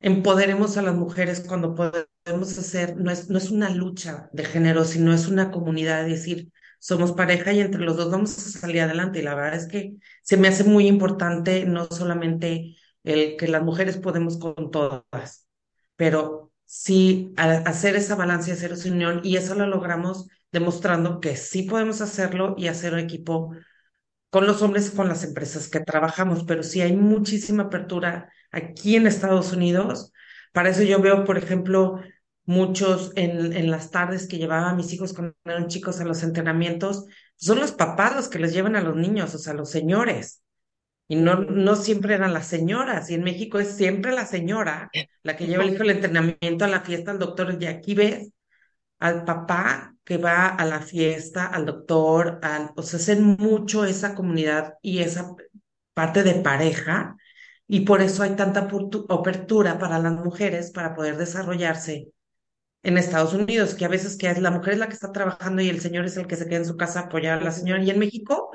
[0.00, 4.84] empoderemos a las mujeres cuando podemos hacer, no es, no es una lucha de género,
[4.84, 8.80] sino es una comunidad, de decir, somos pareja y entre los dos vamos a salir
[8.82, 9.20] adelante.
[9.20, 13.62] Y la verdad es que se me hace muy importante no solamente el que las
[13.62, 15.46] mujeres podemos con todas,
[15.96, 21.36] pero sí hacer esa balance y hacer esa unión y eso lo logramos demostrando que
[21.36, 23.54] sí podemos hacerlo y hacer un equipo
[24.30, 28.96] con los hombres y con las empresas que trabajamos, pero sí hay muchísima apertura aquí
[28.96, 30.12] en Estados Unidos.
[30.52, 32.00] Para eso yo veo, por ejemplo,
[32.44, 37.04] muchos en, las tardes que llevaba a mis hijos cuando eran chicos a los entrenamientos,
[37.36, 40.42] son los papás los que les llevan a los niños, o sea, los señores.
[41.08, 43.10] Y no, no siempre eran las señoras.
[43.10, 44.90] Y en México es siempre la señora
[45.22, 47.56] la que lleva el hijo al entrenamiento, a la fiesta, al doctor.
[47.60, 48.32] Y aquí ves
[48.98, 54.14] al papá que va a la fiesta, al doctor, al, o sea, hacen mucho esa
[54.14, 55.34] comunidad y esa
[55.94, 57.16] parte de pareja.
[57.68, 58.68] Y por eso hay tanta
[59.08, 62.08] apertura para las mujeres para poder desarrollarse
[62.82, 65.68] en Estados Unidos, que a veces que la mujer es la que está trabajando y
[65.68, 67.82] el señor es el que se queda en su casa a apoyar a la señora.
[67.82, 68.50] Y en México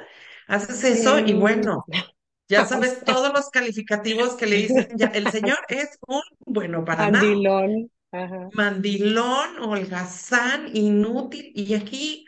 [0.48, 1.86] haces eso y bueno,
[2.48, 7.12] ya sabes todos los calificativos que le dicen, ya, el señor es un bueno para
[7.12, 7.92] Mandilón.
[8.12, 8.50] nada.
[8.54, 11.52] Mandilón, holgazán, inútil.
[11.54, 12.26] Y aquí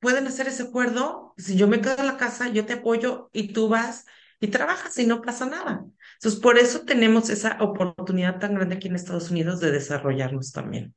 [0.00, 1.34] pueden hacer ese acuerdo.
[1.36, 4.04] Si yo me quedo en la casa, yo te apoyo y tú vas
[4.44, 5.86] y trabajas y no pasa nada.
[6.14, 10.94] Entonces, por eso tenemos esa oportunidad tan grande aquí en Estados Unidos de desarrollarnos también.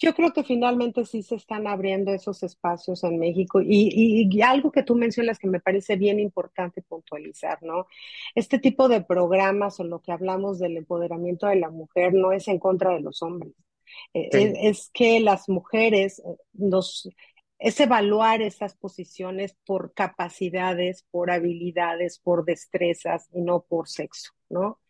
[0.00, 4.72] Yo creo que finalmente sí se están abriendo esos espacios en México y, y, algo
[4.72, 7.86] que tú mencionas que me parece bien importante puntualizar, ¿no?
[8.34, 12.48] Este tipo de programas o lo que hablamos del empoderamiento de la mujer no es
[12.48, 13.52] en contra de los hombres.
[14.12, 14.38] Eh, sí.
[14.38, 17.08] Es, es, que las mujeres eh, nos
[17.58, 24.80] es evaluar esas posiciones por capacidades, por habilidades, por destrezas y no por sexo, ¿no?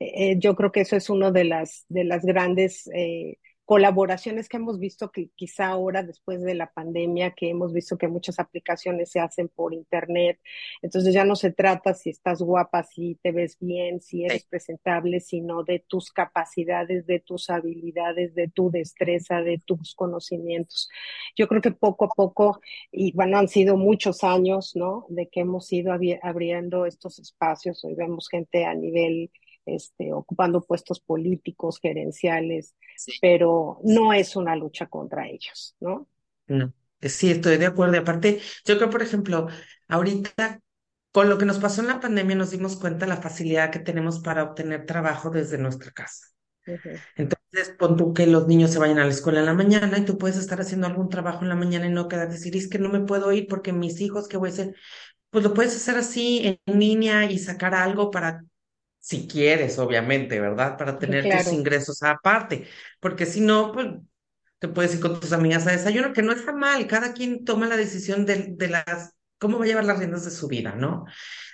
[0.00, 4.56] Eh, yo creo que eso es uno de las, de las grandes eh, colaboraciones que
[4.56, 9.10] hemos visto que quizá ahora después de la pandemia, que hemos visto que muchas aplicaciones
[9.10, 10.40] se hacen por internet,
[10.80, 14.46] entonces ya no se trata si estás guapa, si te ves bien, si eres sí.
[14.48, 20.88] presentable, sino de tus capacidades, de tus habilidades, de tu destreza, de tus conocimientos.
[21.36, 25.04] Yo creo que poco a poco, y bueno, han sido muchos años, ¿no?
[25.10, 29.30] De que hemos ido abriendo estos espacios, hoy vemos gente a nivel
[29.74, 33.12] este, ocupando puestos políticos, gerenciales, sí.
[33.20, 36.08] pero no es una lucha contra ellos, ¿no?
[36.46, 37.94] No, sí, estoy de acuerdo.
[37.94, 39.48] Y aparte, yo creo, por ejemplo,
[39.88, 40.60] ahorita
[41.12, 43.78] con lo que nos pasó en la pandemia nos dimos cuenta de la facilidad que
[43.78, 46.26] tenemos para obtener trabajo desde nuestra casa.
[46.66, 47.00] Uh -huh.
[47.16, 50.04] Entonces, pon tú que los niños se vayan a la escuela en la mañana y
[50.04, 52.78] tú puedes estar haciendo algún trabajo en la mañana y no quedar decir, es que
[52.78, 54.74] no me puedo ir porque mis hijos, ¿qué voy a hacer?
[55.30, 58.44] Pues lo puedes hacer así en línea y sacar algo para
[59.08, 60.76] si quieres, obviamente, ¿verdad?
[60.76, 61.42] Para tener claro.
[61.42, 62.66] tus ingresos aparte,
[63.00, 63.86] porque si no, pues
[64.58, 67.68] te puedes ir con tus amigas a desayuno, que no está mal, cada quien toma
[67.68, 71.06] la decisión de, de las, cómo va a llevar las riendas de su vida, ¿no?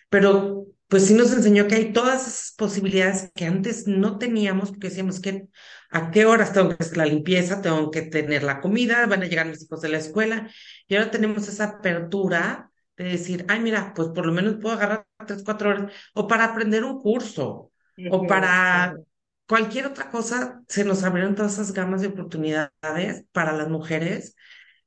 [0.09, 4.89] Pero pues sí nos enseñó que hay todas esas posibilidades que antes no teníamos, porque
[4.89, 5.47] decíamos que
[5.91, 9.27] a qué horas tengo que hacer la limpieza, tengo que tener la comida, van a
[9.27, 10.51] llegar mis hijos de la escuela,
[10.89, 15.07] y ahora tenemos esa apertura de decir, ay, mira, pues por lo menos puedo agarrar
[15.27, 19.05] tres, cuatro horas, o para aprender un curso, sí, o para sí.
[19.47, 24.37] cualquier otra cosa, se nos abrieron todas esas gamas de oportunidades para las mujeres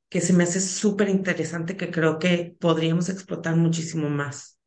[0.09, 4.57] que se me hace súper interesante, que creo que podríamos explotar muchísimo más.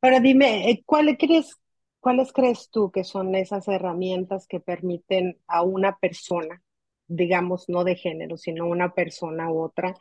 [0.00, 1.56] Ahora dime, eh, ¿cuál crees,
[2.00, 6.62] ¿cuáles crees tú que son esas herramientas que permiten a una persona,
[7.08, 9.96] digamos, no de género, sino una persona u otra,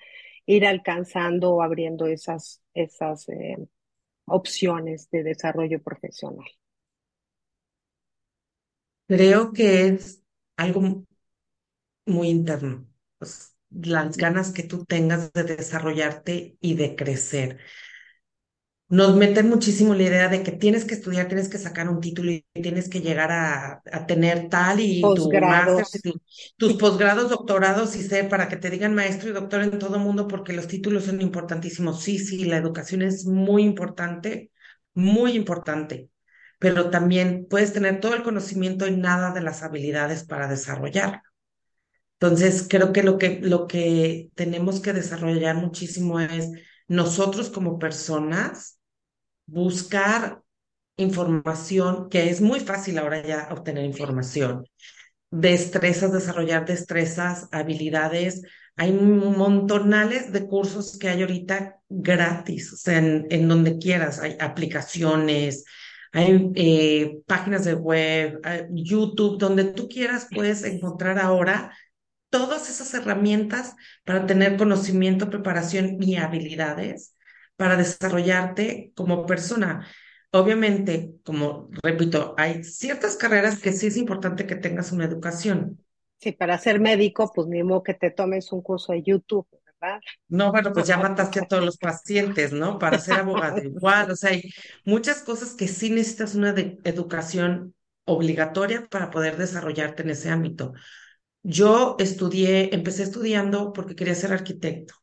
[0.45, 3.57] ir alcanzando o abriendo esas, esas eh,
[4.25, 6.45] opciones de desarrollo profesional?
[9.07, 10.21] Creo que es
[10.57, 11.05] algo
[12.05, 17.59] muy interno, pues, las ganas que tú tengas de desarrollarte y de crecer
[18.87, 22.31] nos meten muchísimo la idea de que tienes que estudiar, tienes que sacar un título
[22.31, 25.13] y tienes que llegar a, a tener tal y posgrados.
[25.13, 26.13] tu máster,
[26.57, 30.27] tus posgrados, doctorados y sé, para que te digan maestro y doctor en todo mundo
[30.27, 32.01] porque los títulos son importantísimos.
[32.03, 34.51] Sí, sí, la educación es muy importante,
[34.93, 36.09] muy importante,
[36.59, 41.21] pero también puedes tener todo el conocimiento y nada de las habilidades para desarrollarlo.
[42.19, 46.49] Entonces, creo que lo que, lo que tenemos que desarrollar muchísimo es
[46.87, 48.79] nosotros como personas
[49.45, 50.41] buscar
[50.97, 54.65] información, que es muy fácil ahora ya obtener información,
[55.31, 58.43] destrezas, desarrollar destrezas, habilidades.
[58.77, 64.35] Hay montonales de cursos que hay ahorita gratis, o sea, en, en donde quieras, hay
[64.39, 65.65] aplicaciones,
[66.15, 68.39] hay eh, páginas de web,
[68.71, 71.75] YouTube, donde tú quieras puedes encontrar ahora
[72.29, 77.15] todas esas herramientas para tener conocimiento, preparación y habilidades
[77.55, 79.87] para desarrollarte como persona.
[80.31, 85.79] Obviamente, como repito, hay ciertas carreras que sí es importante que tengas una educación.
[86.19, 90.01] Sí, para ser médico, pues mismo que te tomes un curso de YouTube, ¿verdad?
[90.27, 92.79] No, bueno, pues ya mataste a todos los pacientes, ¿no?
[92.79, 94.41] Para ser abogado igual, o sea, hay
[94.83, 96.49] muchas cosas que sí necesitas una
[96.83, 97.73] educación
[98.05, 100.73] obligatoria para poder desarrollarte en ese ámbito.
[101.47, 104.95] Yo estudié, empecé estudiando porque quería ser arquitecto.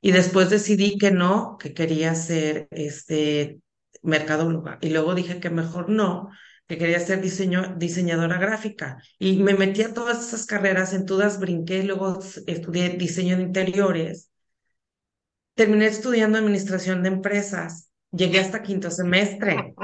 [0.00, 3.60] Y después decidí que no, que quería ser este
[4.02, 4.78] mercadóloga.
[4.80, 6.30] Y luego dije que mejor no,
[6.68, 8.98] que quería ser diseño, diseñadora gráfica.
[9.18, 14.30] Y me metí a todas esas carreras, en todas brinqué, luego estudié diseño de interiores,
[15.54, 17.85] terminé estudiando administración de empresas,
[18.16, 19.74] llegué hasta quinto semestre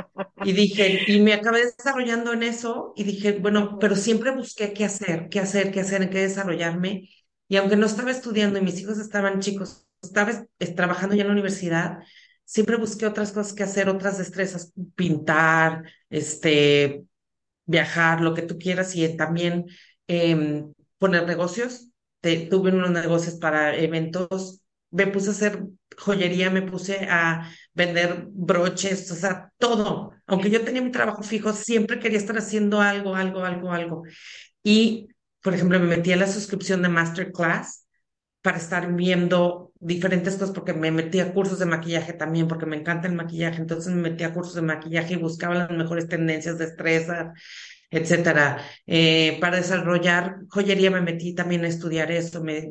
[0.44, 4.84] y dije, y me acabé desarrollando en eso y dije, bueno, pero siempre busqué qué
[4.84, 7.08] hacer, qué hacer, qué hacer, en qué desarrollarme.
[7.48, 11.34] Y aunque no estaba estudiando y mis hijos estaban chicos, estaba trabajando ya en la
[11.34, 11.98] universidad,
[12.44, 17.04] siempre busqué otras cosas que hacer, otras destrezas, pintar, este,
[17.66, 19.66] viajar, lo que tú quieras y también
[20.06, 21.88] em, poner negocios.
[22.50, 24.61] tuve unos negocios para eventos,
[24.92, 25.64] me puse a hacer
[25.98, 30.12] joyería, me puse a vender broches, o sea, todo.
[30.26, 34.02] Aunque yo tenía mi trabajo fijo, siempre quería estar haciendo algo, algo, algo, algo.
[34.62, 35.08] Y,
[35.42, 37.86] por ejemplo, me metí a la suscripción de Masterclass
[38.42, 42.76] para estar viendo diferentes cosas, porque me metí a cursos de maquillaje también, porque me
[42.76, 46.58] encanta el maquillaje, entonces me metí a cursos de maquillaje y buscaba las mejores tendencias,
[46.58, 47.38] de destrezas,
[47.90, 48.58] etcétera.
[48.86, 52.10] Eh, para desarrollar joyería me metí también a estudiar
[52.42, 52.70] me,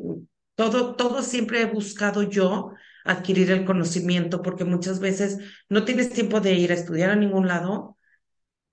[0.54, 2.72] todo, todo siempre he buscado yo
[3.04, 5.38] adquirir el conocimiento, porque muchas veces
[5.68, 7.96] no tienes tiempo de ir a estudiar a ningún lado,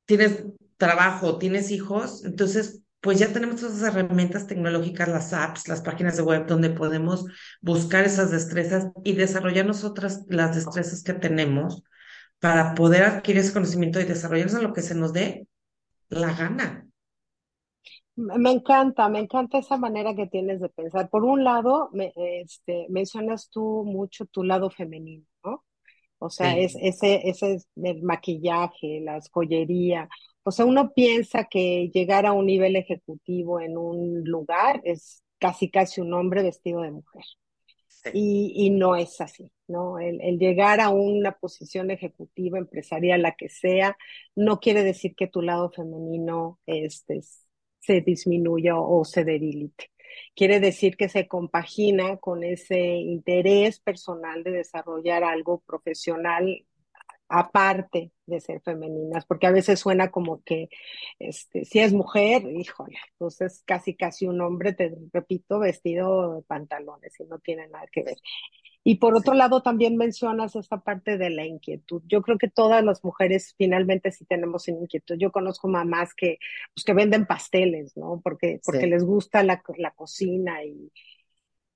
[0.05, 0.43] tienes
[0.77, 6.23] trabajo, tienes hijos, entonces pues ya tenemos esas herramientas tecnológicas, las apps, las páginas de
[6.23, 7.25] web, donde podemos
[7.61, 11.83] buscar esas destrezas y desarrollar nosotras las destrezas que tenemos
[12.39, 15.47] para poder adquirir ese conocimiento y desarrollarnos en lo que se nos dé
[16.09, 16.88] la gana.
[18.19, 21.09] Me encanta, me encanta esa manera que tienes de pensar.
[21.09, 25.63] Por un lado, me, este, mencionas tú mucho tu lado femenino, ¿no?
[26.17, 30.09] O sea, es, ese, ese es el maquillaje, la joyería.
[30.43, 35.69] O sea, uno piensa que llegar a un nivel ejecutivo en un lugar es casi
[35.71, 37.23] casi un hombre vestido de mujer.
[38.13, 39.99] Y, y, no es así, ¿no?
[39.99, 43.97] El, el, llegar a una posición ejecutiva, empresarial, la que sea,
[44.35, 47.21] no quiere decir que tu lado femenino este,
[47.79, 49.91] se disminuya o se debilite.
[50.35, 56.65] Quiere decir que se compagina con ese interés personal de desarrollar algo profesional
[57.29, 60.69] aparte de ser femeninas, porque a veces suena como que
[61.19, 67.19] este, si es mujer, híjole, entonces casi casi un hombre, te repito, vestido de pantalones
[67.19, 68.17] y no tiene nada que ver.
[68.83, 72.01] Y por otro lado, también mencionas esta parte de la inquietud.
[72.07, 75.15] Yo creo que todas las mujeres finalmente sí tenemos inquietud.
[75.19, 76.39] Yo conozco mamás que,
[76.73, 78.21] pues, que venden pasteles, ¿no?
[78.23, 80.91] Porque, porque les gusta la, la cocina y,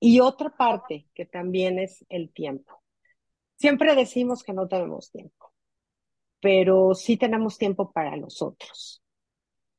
[0.00, 2.83] y otra parte que también es el tiempo.
[3.56, 5.52] Siempre decimos que no tenemos tiempo,
[6.40, 9.02] pero sí tenemos tiempo para los otros.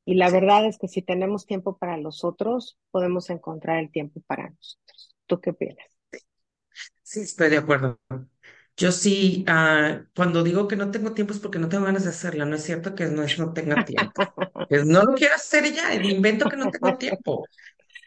[0.04, 4.20] Y la verdad es que si tenemos tiempo para los otros, podemos encontrar el tiempo
[4.26, 5.16] para nosotros.
[5.26, 5.86] ¿Tú qué piensas?
[7.02, 7.98] Sí, estoy de acuerdo.
[8.76, 12.10] Yo sí, uh, cuando digo que no tengo tiempo es porque no tengo ganas de
[12.10, 12.44] hacerlo.
[12.44, 14.22] No es cierto que no es no tenga tiempo.
[14.68, 17.46] Es, no lo quiero hacer ya, invento que no tengo tiempo.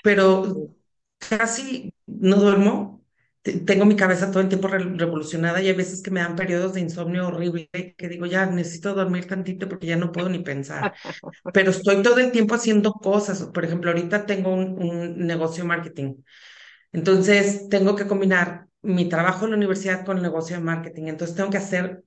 [0.03, 0.75] Pero
[1.17, 2.98] casi no duermo.
[3.65, 6.81] Tengo mi cabeza todo el tiempo revolucionada y hay veces que me dan periodos de
[6.81, 10.93] insomnio horrible que digo, ya necesito dormir tantito porque ya no puedo ni pensar.
[11.53, 13.43] Pero estoy todo el tiempo haciendo cosas.
[13.53, 16.15] Por ejemplo, ahorita tengo un, un negocio marketing.
[16.91, 21.03] Entonces, tengo que combinar mi trabajo en la universidad con el negocio de marketing.
[21.07, 22.03] Entonces tengo que hacer,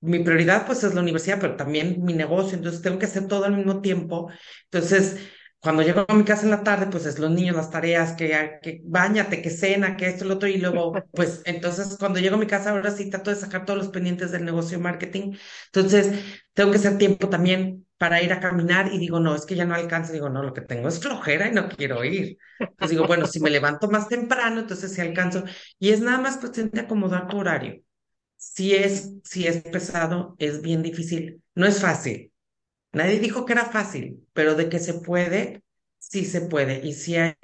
[0.00, 2.56] mi prioridad pues es la universidad, pero también mi negocio.
[2.58, 4.30] Entonces tengo que hacer todo al mismo tiempo.
[4.66, 5.18] Entonces,
[5.64, 8.60] cuando llego a mi casa en la tarde, pues es los niños, las tareas, que,
[8.62, 10.48] que bañate, que cena, que esto, lo otro.
[10.48, 13.78] Y luego, pues entonces cuando llego a mi casa, ahora sí trato de sacar todos
[13.78, 15.32] los pendientes del negocio de marketing.
[15.66, 16.12] Entonces,
[16.52, 19.64] tengo que hacer tiempo también para ir a caminar y digo, no, es que ya
[19.64, 22.36] no alcanzo, digo, no, lo que tengo es flojera y no quiero ir.
[22.58, 25.44] Entonces digo, bueno, si me levanto más temprano, entonces sí alcanzo.
[25.78, 27.82] Y es nada más cuestión de acomodar tu horario.
[28.36, 31.42] Si es, si es pesado, es bien difícil.
[31.56, 32.32] No es fácil.
[32.94, 35.62] Nadie dijo que era fácil, pero de que se puede,
[35.98, 36.86] sí se puede.
[36.86, 37.36] Y si hay,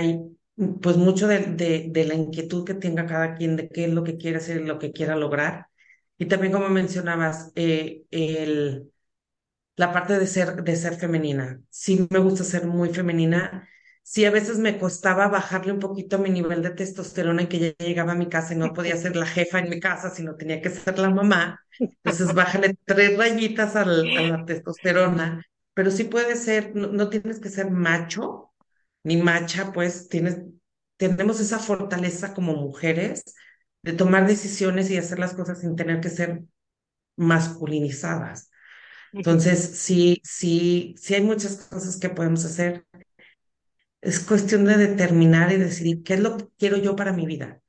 [0.83, 4.05] pues mucho de, de, de la inquietud que tenga cada quien de qué es lo
[4.05, 5.67] que quiere hacer lo que quiera lograr.
[6.19, 8.93] Y también como mencionabas, eh, el
[9.77, 11.61] la parte de ser, de ser femenina.
[11.71, 13.69] Sí me gusta ser muy femenina.
[14.03, 17.87] Sí, a veces me costaba bajarle un poquito mi nivel de testosterona y que ya
[17.87, 20.61] llegaba a mi casa y no podía ser la jefa en mi casa, sino tenía
[20.61, 21.61] que ser la mamá.
[22.03, 25.45] Entonces, bájale tres rayitas a la testosterona.
[25.75, 28.51] Pero sí puede ser, no, no tienes que ser macho
[29.05, 30.39] ni macha, pues tienes,
[30.97, 33.23] tenemos esa fortaleza como mujeres
[33.83, 36.43] de tomar decisiones y hacer las cosas sin tener que ser
[37.17, 38.51] masculinizadas.
[39.19, 42.87] Entonces, sí, sí, sí hay muchas cosas que podemos hacer.
[44.01, 47.61] Es cuestión de determinar y decidir qué es lo que quiero yo para mi vida.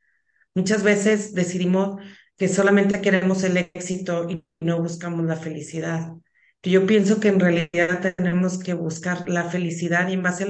[0.55, 2.01] Muchas veces decidimos
[2.37, 6.13] que solamente queremos el éxito y no buscamos la felicidad.
[6.63, 10.43] Yo pienso que en realidad tenemos que buscar la felicidad y en base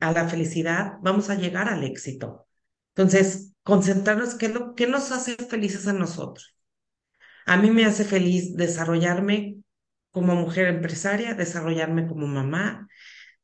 [0.00, 2.46] a la, felicidad vamos a llegar al éxito.
[2.94, 6.56] Entonces, concentrarnos qué, lo, qué nos hace felices a nosotros.
[7.46, 9.56] A mí me hace feliz desarrollarme
[10.10, 12.88] como mujer empresaria, desarrollarme como mamá,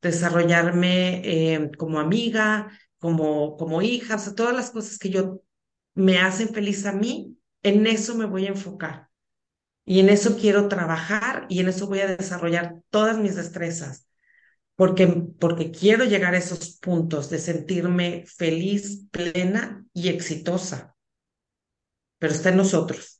[0.01, 5.41] desarrollarme eh, como amiga, como, como hija, o sea, todas las cosas que yo
[5.93, 9.09] me hacen feliz a mí, en eso me voy a enfocar.
[9.85, 14.07] Y en eso quiero trabajar y en eso voy a desarrollar todas mis destrezas,
[14.75, 15.07] porque,
[15.39, 20.95] porque quiero llegar a esos puntos de sentirme feliz, plena y exitosa.
[22.19, 23.18] Pero está en nosotros.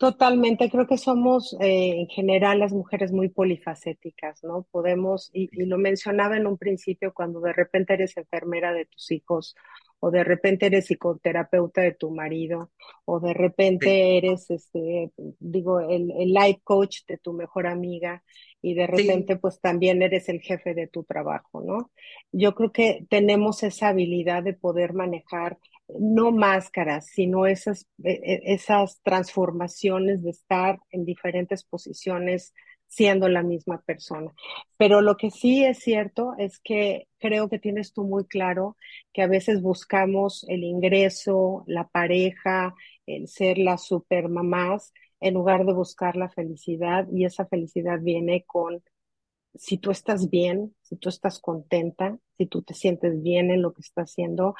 [0.00, 4.66] Totalmente, creo que somos eh, en general las mujeres muy polifacéticas, ¿no?
[4.70, 9.10] Podemos, y, y, lo mencionaba en un principio, cuando de repente eres enfermera de tus
[9.10, 9.54] hijos,
[9.98, 12.70] o de repente eres psicoterapeuta de tu marido,
[13.04, 18.22] o de repente eres, este, digo, el, el life coach de tu mejor amiga,
[18.62, 19.38] y de repente sí.
[19.38, 21.90] pues también eres el jefe de tu trabajo, ¿no?
[22.32, 25.58] Yo creo que tenemos esa habilidad de poder manejar
[25.98, 32.52] no máscaras, sino esas, e, e, esas transformaciones de estar en diferentes posiciones
[32.86, 34.32] siendo la misma persona.
[34.76, 38.76] Pero lo que sí es cierto es que creo que tienes tú muy claro
[39.12, 42.74] que a veces buscamos el ingreso, la pareja,
[43.06, 48.82] el ser las supermamás, en lugar de buscar la felicidad y esa felicidad viene con
[49.54, 53.72] si tú estás bien, si tú estás contenta, si tú te sientes bien en lo
[53.72, 54.54] que estás haciendo,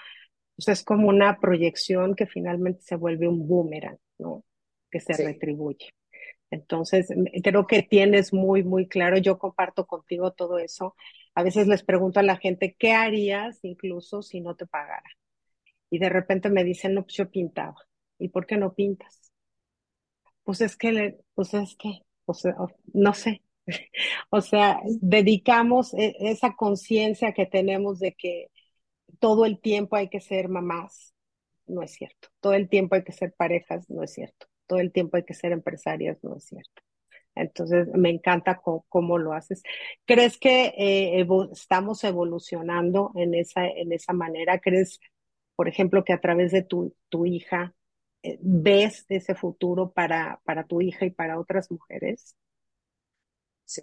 [0.61, 4.45] o sea, es como una proyección que finalmente se vuelve un boomerang, ¿no?
[4.91, 5.25] Que se sí.
[5.25, 5.89] retribuye.
[6.51, 7.09] Entonces,
[7.43, 10.95] creo que tienes muy, muy claro, yo comparto contigo todo eso.
[11.35, 15.09] A veces les pregunto a la gente, ¿qué harías incluso si no te pagara?
[15.89, 17.77] Y de repente me dicen, no, pues yo pintaba.
[18.19, 19.33] ¿Y por qué no pintas?
[20.45, 22.43] Pues es que, pues es que, pues,
[22.93, 23.41] no sé.
[24.29, 28.51] o sea, dedicamos e, esa conciencia que tenemos de que
[29.21, 31.15] todo el tiempo hay que ser mamás,
[31.67, 32.29] no es cierto.
[32.41, 34.47] Todo el tiempo hay que ser parejas, no es cierto.
[34.67, 36.83] Todo el tiempo hay que ser empresarias, no es cierto.
[37.35, 39.63] Entonces, me encanta cómo, lo haces.
[40.05, 44.59] ¿Crees que eh, estamos evolucionando en esa, en esa manera?
[44.59, 45.01] ¿Crees,
[45.55, 47.75] por ejemplo, que a través de tu, tu hija
[48.23, 52.37] eh, ves ese futuro para, para tu hija y para otras mujeres?
[53.65, 53.83] Sí,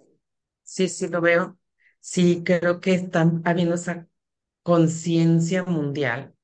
[0.62, 1.58] sí, sí lo veo.
[2.00, 4.08] Sí, creo que están habiendo esa
[4.68, 6.34] conciencia mundial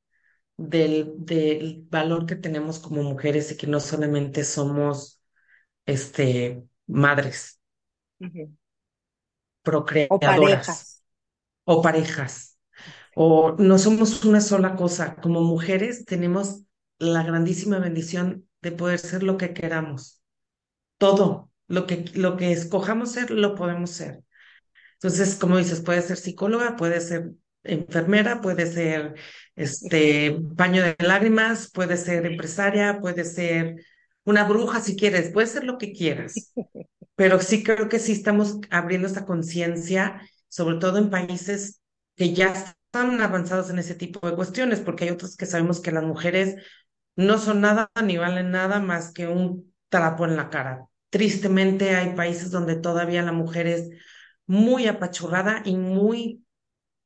[0.56, 5.20] del, del, valor que tenemos como mujeres y que no solamente somos
[5.84, 7.60] este, madres,
[8.20, 8.56] uh -huh.
[9.60, 11.02] procreadoras o parejas.
[11.64, 12.58] o parejas,
[13.14, 15.16] o no somos una sola cosa.
[15.16, 16.62] Como mujeres tenemos
[16.98, 20.22] la grandísima bendición de poder ser lo que queramos.
[20.96, 24.24] Todo, lo que, lo que escojamos ser, lo podemos ser.
[24.94, 27.34] Entonces, como dices, puede ser psicóloga, puede ser
[27.64, 29.14] enfermera, puede ser
[29.56, 33.84] este baño de lágrimas, puede ser empresaria, puede ser
[34.24, 36.52] una bruja si quieres, puede ser lo que quieras.
[37.16, 41.80] Pero sí creo que sí estamos abriendo esta conciencia, sobre todo en países
[42.16, 45.92] que ya están avanzados en ese tipo de cuestiones, porque hay otros que sabemos que
[45.92, 46.56] las mujeres
[47.16, 50.86] no son nada ni valen nada más que un trapo en la cara.
[51.10, 53.90] Tristemente hay países donde todavía la mujer es
[54.46, 56.43] muy apachurrada y muy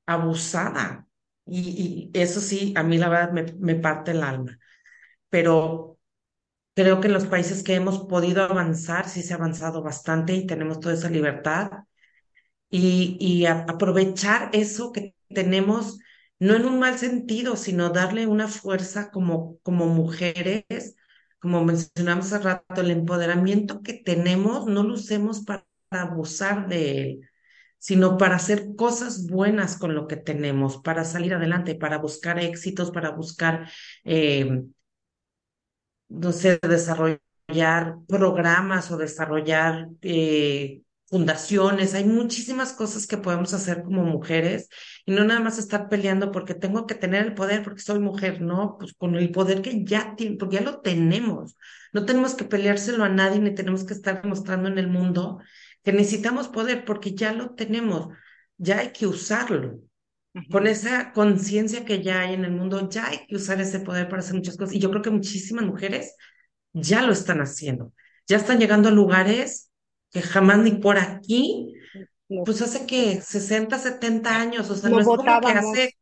[0.09, 1.06] abusada.
[1.46, 4.59] Y, eso sí, a mí la verdad me, me parte el alma.
[5.30, 5.98] Pero
[6.74, 10.46] Creo que en los países que hemos podido avanzar, sí se ha avanzado bastante y
[10.46, 11.70] tenemos toda esa libertad.
[12.70, 15.98] Y, y aprovechar eso que tenemos,
[16.38, 20.94] no en un mal sentido, sino darle una fuerza como, como mujeres,
[21.40, 27.30] como mencionamos hace rato, el empoderamiento que tenemos, no lo usemos para abusar de él,
[27.79, 32.91] sino para hacer cosas buenas con lo que tenemos, para salir adelante, para buscar éxitos,
[32.91, 33.70] para buscar,
[34.05, 34.62] eh,
[36.09, 41.95] no sé, desarrollar programas o desarrollar eh, fundaciones.
[41.95, 44.68] Hay muchísimas cosas que podemos hacer como mujeres
[45.07, 48.41] y no nada más estar peleando porque tengo que tener el poder porque soy mujer,
[48.43, 51.57] no, pues con el poder que ya tiene, porque ya lo tenemos.
[51.93, 55.41] No tenemos que peleárselo a nadie ni tenemos que estar demostrando en el mundo
[55.83, 58.09] que necesitamos poder porque ya lo tenemos,
[58.57, 59.81] ya hay que usarlo.
[60.51, 64.09] Con esa conciencia que ya hay en el mundo, ya hay que usar ese poder
[64.09, 64.74] para hacer muchas cosas.
[64.74, 66.14] Y yo creo que muchísimas mujeres
[66.72, 67.93] ya lo están haciendo.
[68.26, 69.70] Ya están llegando a lugares
[70.11, 71.74] que jamás ni por aquí,
[72.45, 75.99] pues hace que 60, 70 años, o sea, no, es como que hace,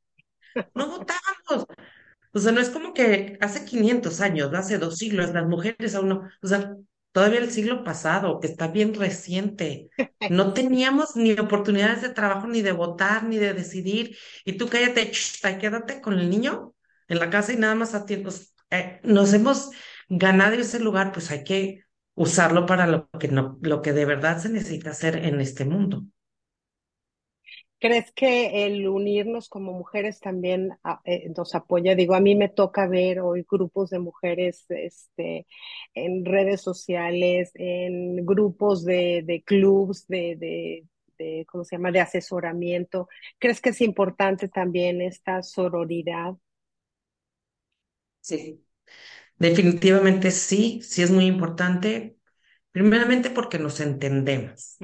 [0.75, 1.67] no votábamos.
[2.33, 6.09] O sea, no es como que hace 500 años, hace dos siglos, las mujeres aún
[6.09, 6.77] no, o sea,
[7.17, 9.89] todavía el siglo pasado, que está bien reciente.
[10.29, 14.19] No teníamos ni oportunidades de trabajo, ni de votar, ni de decidir.
[14.45, 15.11] Y tú cállate,
[15.59, 16.75] quédate con el niño
[17.09, 18.19] en la casa y nada más a ti.
[18.19, 19.71] Pues, eh, nos hemos
[20.11, 24.39] ganado ese lugar, pues hay que usarlo para lo que, no, lo que de verdad
[24.39, 26.03] se necesita hacer en este mundo.
[27.79, 31.95] ¿Crees que el unirnos como mujeres también ah, eh, nos apoya?
[31.95, 35.47] Digo, a mí me toca ver hoy grupos de mujeres este,
[35.95, 40.37] en redes sociales, en grupos de, de clubs, de,
[41.19, 43.09] de, ¿cómo se llama?, de asesoramiento.
[43.39, 46.35] ¿Crees que es importante también esta sororidad?
[48.21, 48.65] Sí,
[49.39, 52.19] definitivamente sí, sí es muy importante.
[52.73, 54.83] Primeramente porque nos entendemos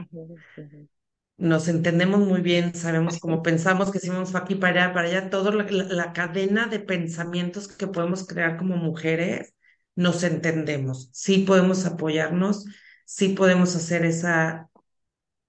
[1.43, 5.31] nos entendemos muy bien, sabemos cómo pensamos, que si vamos aquí para allá, para allá,
[5.31, 9.53] toda la, cadena de pensamientos que podemos crear como mujeres,
[9.97, 11.11] nos entendemos.
[11.13, 12.65] Sí podemos apoyarnos,
[13.05, 14.71] sí podemos hacer esa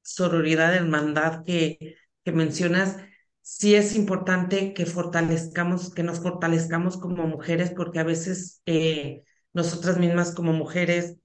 [0.01, 2.97] sororidad, hermandad que, que mencionas.
[3.41, 9.23] Sí es importante que fortalezcamos, que nos fortalezcamos como mujeres, porque a veces eh,
[9.53, 11.17] nosotras mismas como mujeres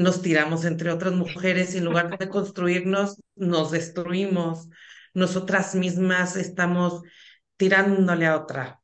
[0.00, 4.68] nos tiramos entre otras mujeres y en lugar de construirnos, nos destruimos.
[5.14, 7.02] Nosotras mismas estamos
[7.56, 8.80] tirándole a otra,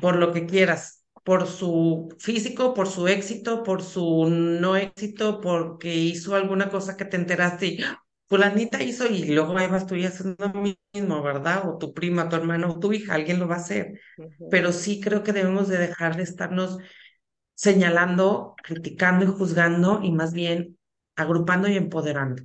[0.00, 5.94] por lo que quieras, por su físico, por su éxito, por su no éxito, porque
[5.94, 7.84] hizo alguna cosa que te enteraste y
[8.28, 10.62] fulanita hizo y luego ahí vas tú y haciendo lo
[10.94, 11.68] mismo, ¿verdad?
[11.68, 14.00] O tu prima, tu hermano, o tu hija, alguien lo va a hacer.
[14.48, 16.78] Pero sí creo que debemos de dejar de estarnos
[17.60, 20.78] señalando, criticando y juzgando y más bien
[21.14, 22.42] agrupando y empoderando.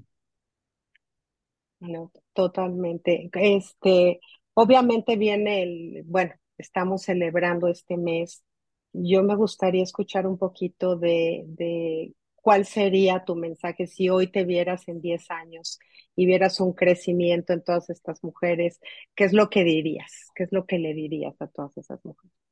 [1.79, 3.29] No, totalmente.
[3.33, 4.19] Este,
[4.53, 8.43] obviamente viene el, bueno, estamos celebrando este mes.
[8.91, 14.43] Yo me gustaría escuchar un poquito de, de cuál sería tu mensaje si hoy te
[14.43, 15.79] vieras en 10 años
[16.15, 18.81] y vieras un crecimiento en todas estas mujeres.
[19.15, 20.11] ¿Qué es lo que dirías?
[20.35, 22.44] ¿Qué es lo que le dirías a todas esas mujeres?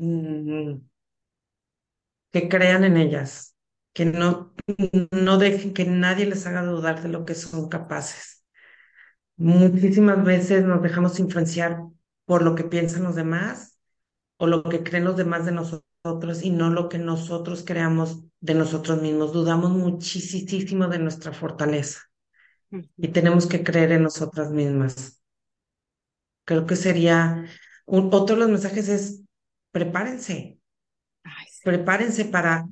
[0.00, 0.80] Mm,
[2.32, 3.56] que crean en ellas,
[3.92, 4.54] que no,
[5.10, 8.44] no dejen que nadie les haga dudar de lo que son capaces.
[9.36, 11.80] Muchísimas veces nos dejamos influenciar
[12.24, 13.78] por lo que piensan los demás
[14.38, 18.54] o lo que creen los demás de nosotros y no lo que nosotros creamos de
[18.54, 19.32] nosotros mismos.
[19.32, 22.00] Dudamos muchísimo de nuestra fortaleza
[22.96, 25.20] y tenemos que creer en nosotras mismas.
[26.44, 27.44] Creo que sería
[27.84, 29.24] otro de los mensajes es
[29.72, 30.58] prepárense,
[31.64, 32.68] prepárense para,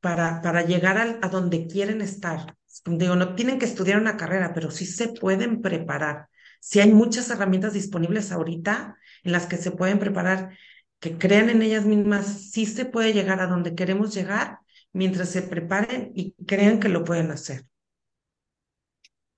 [0.00, 2.56] para, para llegar a, donde quieren estar.
[2.86, 6.28] Digo, no tienen que estudiar una carrera, pero sí se pueden preparar.
[6.60, 10.56] Si hay muchas herramientas disponibles ahorita en las que se pueden preparar,
[11.00, 14.58] que crean en ellas mismas, sí se puede llegar a donde queremos llegar
[14.92, 17.66] mientras se preparen y crean que lo pueden hacer.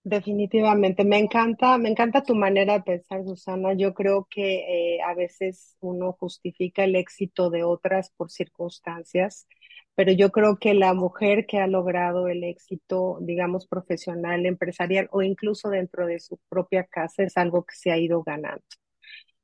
[0.08, 3.74] Definitivamente, me encanta, me encanta tu manera de pensar, Susana.
[3.74, 9.48] Yo creo que eh, a veces uno justifica el éxito de otras por circunstancias,
[9.96, 15.22] pero yo creo que la mujer que ha logrado el éxito, digamos, profesional, empresarial o
[15.22, 18.62] incluso dentro de su propia casa es algo que se ha ido ganando.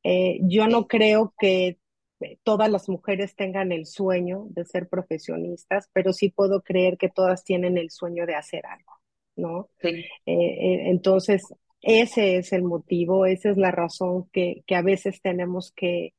[0.04, 1.78] Eh, yo no creo que
[2.44, 7.44] todas las mujeres tengan el sueño de ser profesionistas, pero sí puedo creer que todas
[7.44, 9.01] tienen el sueño de hacer algo.
[9.36, 9.70] ¿No?
[9.82, 11.42] Eh, eh, entonces,
[11.82, 16.14] ese es el motivo, esa es la razón que, que a veces tenemos que,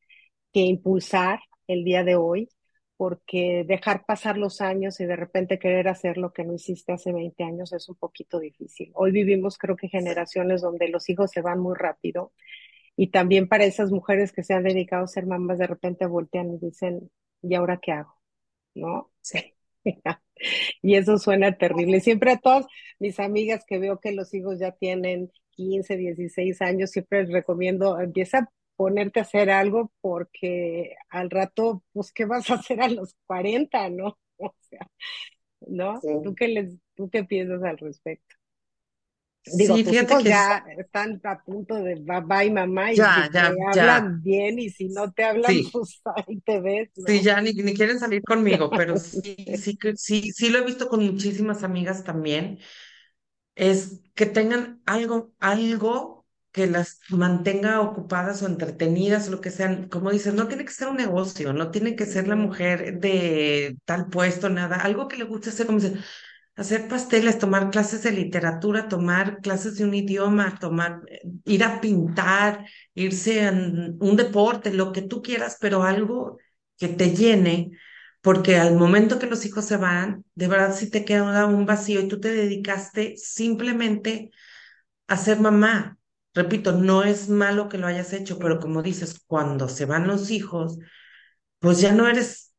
[0.53, 2.49] que impulsar el día de hoy,
[2.97, 7.11] porque dejar pasar los años y de repente querer hacer lo que no hiciste hace
[7.11, 8.91] 20 años es un poquito difícil.
[8.95, 12.31] Hoy vivimos, creo que, generaciones donde los hijos se van muy rápido
[12.95, 16.53] y también para esas mujeres que se han dedicado a ser mamás, de repente voltean
[16.53, 17.11] y dicen,
[17.41, 18.15] ¿y ahora qué hago?
[18.75, 19.11] ¿No?
[19.21, 19.55] Sí.
[20.81, 21.99] Y eso suena terrible.
[21.99, 22.65] Siempre a todas
[22.99, 27.99] mis amigas que veo que los hijos ya tienen 15, 16 años, siempre les recomiendo,
[27.99, 32.89] empieza a ponerte a hacer algo porque al rato, pues, ¿qué vas a hacer a
[32.89, 34.17] los 40, no?
[34.37, 34.87] O sea,
[35.61, 36.01] ¿no?
[36.01, 38.35] ¿Tú qué les, tú qué piensas al respecto?
[39.45, 43.05] Digo, Sí, tus fíjate hijos que ya están a punto de bye bye mamá y
[43.05, 43.71] ya, si te ya, ya.
[43.71, 47.21] hablan bien y si no te hablan, Sí, pues ahí te ves, sí, ¿no?
[47.21, 51.03] ya ni, ni quieren salir conmigo, pero sí, sí, sí, sí lo he visto con
[51.05, 52.59] muchísimas amigas también.
[53.55, 59.89] es que tengan algo, algo que las mantenga ocupadas o entretenidas o lo que sean.
[59.89, 63.77] Como dices, no tiene que ser un negocio, no tiene que ser la mujer de
[63.85, 64.77] tal puesto, nada.
[64.77, 65.99] Algo que le guste hacer, como dices,
[66.55, 71.01] hacer pasteles, tomar clases de literatura, tomar clases de un idioma, tomar,
[71.45, 76.37] ir a pintar, irse a un un deporte, lo que tú quieras, pero algo
[76.77, 77.71] que te llene
[78.21, 81.99] porque al momento que los hijos se van, de verdad sí te queda un vacío
[82.01, 84.31] y tú te dedicaste simplemente
[85.07, 85.97] a ser mamá.
[86.33, 90.31] Repito, no es malo que lo hayas hecho, pero como dices, cuando se van los
[90.31, 90.77] hijos,
[91.59, 92.52] pues ya no eres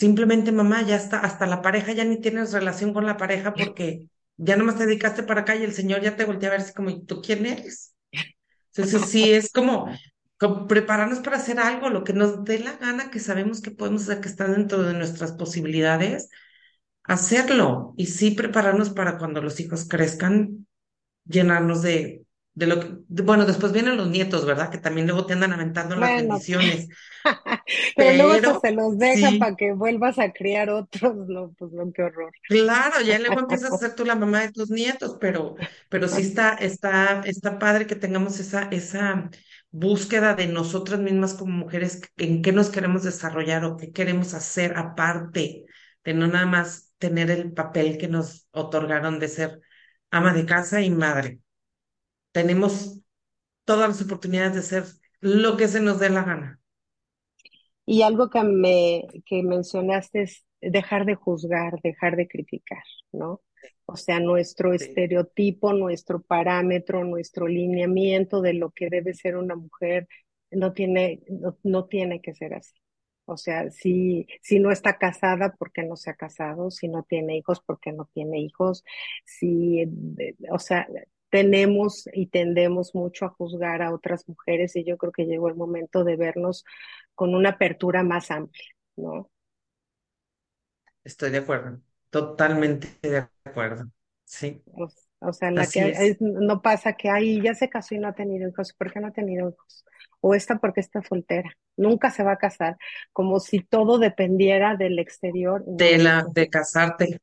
[0.00, 4.06] simplemente mamá, ya está, hasta la pareja ya ni tienes relación con la pareja porque
[4.38, 6.72] ya nomás te dedicaste para acá y el señor ya te voltea a ver así
[6.72, 7.94] como, ¿y tú quién eres?
[8.74, 9.94] Entonces sí, es como,
[10.38, 14.04] como prepararnos para hacer algo, lo que nos dé la gana, que sabemos que podemos
[14.04, 16.30] hacer, que está dentro de nuestras posibilidades
[17.04, 17.92] hacerlo.
[17.98, 20.66] Y sí prepararnos para cuando los hijos crezcan,
[21.26, 22.24] llenarnos de,
[22.54, 24.70] de lo que, de- bueno, después vienen los nietos, ¿verdad?
[24.70, 26.88] Que también luego te andan aventando las bendiciones,
[27.96, 31.92] pero luego se los dejan sí, para que vuelvas a criar otros, no, pues no,
[31.92, 32.32] qué horror.
[32.48, 35.56] claro, ya luego empiezas a ser tú la mamá de tus nietos, pero,
[35.88, 39.30] pero sí está, está, está padre que tengamos esa, esa
[39.70, 44.76] búsqueda de nosotras mismas como mujeres, en qué nos queremos desarrollar o qué queremos hacer
[44.76, 45.64] aparte
[46.04, 49.60] de no nada más tener el papel que nos otorgaron de ser
[50.10, 51.40] ama de casa y madre.
[52.32, 53.00] Tenemos
[53.64, 54.84] todas las oportunidades de ser
[55.20, 56.60] lo que se nos dé la gana.
[57.86, 63.42] Y algo que me que mencionaste es dejar de juzgar, dejar de criticar, ¿no?
[63.86, 64.74] O sea, nuestro Sí.
[64.74, 70.06] estereotipo, nuestro parámetro, nuestro lineamiento de lo que debe ser una mujer
[70.50, 72.74] no tiene, no, no tiene que ser así.
[73.24, 76.70] O sea, si, si no está casada, ¿por qué no se ha casado?
[76.70, 78.84] Si no tiene hijos, ¿por qué no tiene hijos?
[79.24, 80.86] Si, eh, o sea,
[81.30, 85.56] tenemos y tendemos mucho a juzgar a otras mujeres y yo creo que llegó el
[85.56, 86.64] momento de vernos
[87.14, 88.64] con una apertura más amplia,
[88.96, 89.30] ¿no?
[91.04, 93.90] Estoy de acuerdo, totalmente de acuerdo.
[94.24, 94.88] Sí, O,
[95.20, 96.16] o sea, la que es.
[96.20, 99.08] no pasa que, ay, ya se casó y no ha tenido hijos, ¿por qué no
[99.08, 99.84] ha tenido hijos?
[100.20, 102.76] O esta porque está soltera, nunca se va a casar,
[103.12, 107.20] como si todo dependiera del exterior, De la, de casarte.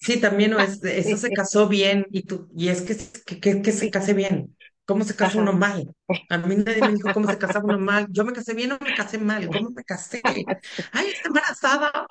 [0.00, 3.90] Sí, también no es, eso se casó bien y tú, y es que, que, se
[3.90, 4.56] case bien.
[4.86, 5.94] ¿Cómo se casa uno mal?
[6.30, 8.08] A mí nadie me dijo cómo se casaba uno mal.
[8.10, 9.46] Yo me casé bien o me casé mal.
[9.46, 10.20] ¿Cómo me casé?
[10.92, 12.06] Ay, está embarazada.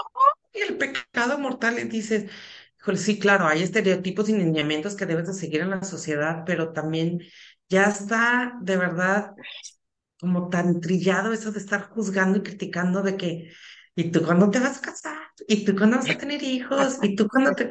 [0.53, 1.77] Ay, el pecado mortal.
[1.77, 2.31] Y dices,
[2.95, 7.19] sí, claro, hay estereotipos y lineamientos que debes de seguir en la sociedad, pero también
[7.67, 9.33] ya está de verdad
[10.19, 13.51] como tan trillado eso de estar juzgando y criticando de que,
[13.99, 15.17] ¿y tú cuándo te vas a casar?
[15.47, 16.99] ¿Y tú cuándo vas a tener hijos?
[17.01, 17.69] ¿Y tú cuándo te...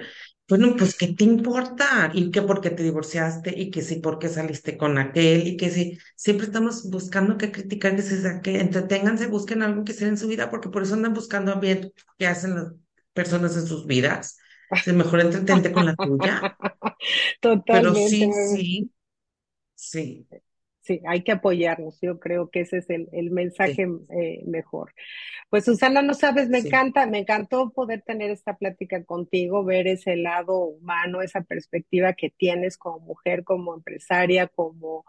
[0.48, 2.10] Bueno, pues ¿qué te importa?
[2.14, 3.52] ¿Y qué por qué te divorciaste?
[3.58, 5.46] ¿Y que sí por qué saliste con aquel?
[5.46, 5.98] ¿Y que sí?
[6.16, 10.26] Siempre estamos buscando que criticar, que se que entreténganse, busquen algo que hacer en su
[10.28, 12.72] vida, porque por eso andan buscando a ver qué hacen las
[13.12, 14.38] personas en sus vidas.
[14.84, 16.48] Es mejor entretente con la tuya,
[17.70, 18.28] pero Totalmente.
[18.32, 18.92] sí, sí,
[19.74, 20.28] sí,
[20.88, 22.00] Sí, hay que apoyarnos.
[22.00, 24.94] Yo creo que ese es el, el sí, mensaje eh, mejor.
[25.50, 26.68] Pues Susana, no sabes, me sí.
[26.68, 32.30] encanta, me encantó poder tener esta plática contigo, ver ese lado humano, esa perspectiva que
[32.30, 35.04] tienes como mujer, como empresaria, como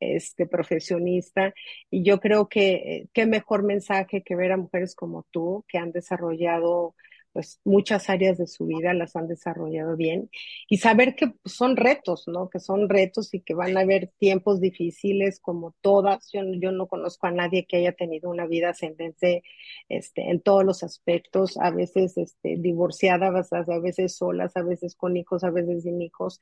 [0.00, 1.54] este profesionista.
[1.88, 5.78] Y yo creo que eh, qué mejor mensaje que ver a mujeres como tú que
[5.78, 6.94] han desarrollado
[7.32, 10.30] pues muchas áreas de su vida las han desarrollado bien
[10.68, 12.50] y saber que son retos, ¿no?
[12.50, 16.30] Que son retos y que van a haber tiempos difíciles como todas.
[16.32, 19.42] Yo, yo no conozco a nadie que haya tenido una vida ascendente
[19.88, 25.16] este, en todos los aspectos, a veces este, divorciadas, a veces solas, a veces con
[25.16, 26.40] hijos, a veces sin hijos.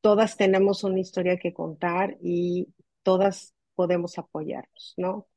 [0.00, 2.68] Todas tenemos una historia que contar y
[3.02, 5.28] todas podemos apoyarnos, ¿no?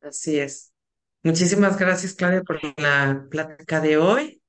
[0.00, 0.71] Así es.
[1.24, 4.42] Muchísimas gracias, Claudia, por la plática de hoy.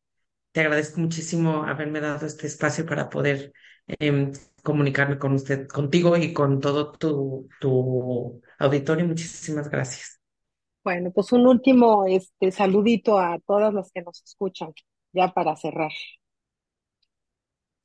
[0.51, 3.53] Te agradezco muchísimo haberme dado este espacio para poder
[3.87, 4.31] em,
[4.63, 9.05] comunicarme con usted, contigo y con todo tu, tu auditorio.
[9.07, 10.21] Muchísimas gracias.
[10.83, 14.73] Bueno, pues un último este, saludito a todas las que nos escuchan,
[15.13, 15.91] ya para cerrar.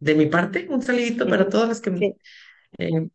[0.01, 2.17] De mi parte, un saludito para todas las que, Sí,
[2.79, 3.11] em,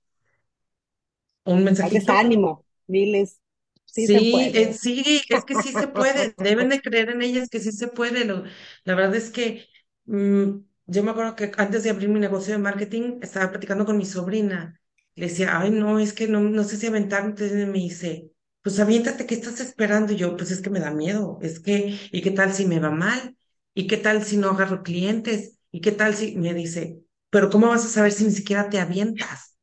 [1.46, 2.10] un dales mensajito.
[2.10, 3.42] ánimo, diles,
[3.86, 4.20] sí se
[4.54, 7.88] eh, sí, es que sí se puede, deben de creer en ellas que sí se
[7.88, 8.26] puede.
[8.26, 8.44] Lo-
[8.84, 9.68] la verdad es que
[10.06, 10.50] mm,
[10.88, 14.06] yo me acuerdo que antes de abrir mi negocio de marketing estaba platicando con mi
[14.06, 14.80] sobrina.
[15.16, 17.30] Le decía, ay, no, es que no, no sé si aventarme.
[17.32, 18.32] Entonces me dice,
[18.62, 20.14] pues aviéntate, ¿qué estás esperando?
[20.14, 22.80] Y yo, pues es que me da miedo, es que, ¿y qué tal si me
[22.80, 23.38] va mal?
[23.76, 25.60] ¿Y qué tal si no agarro clientes?
[25.72, 28.80] ¿Y qué tal si me dice, pero ¿cómo vas a saber si ni siquiera te
[28.80, 29.58] avientas?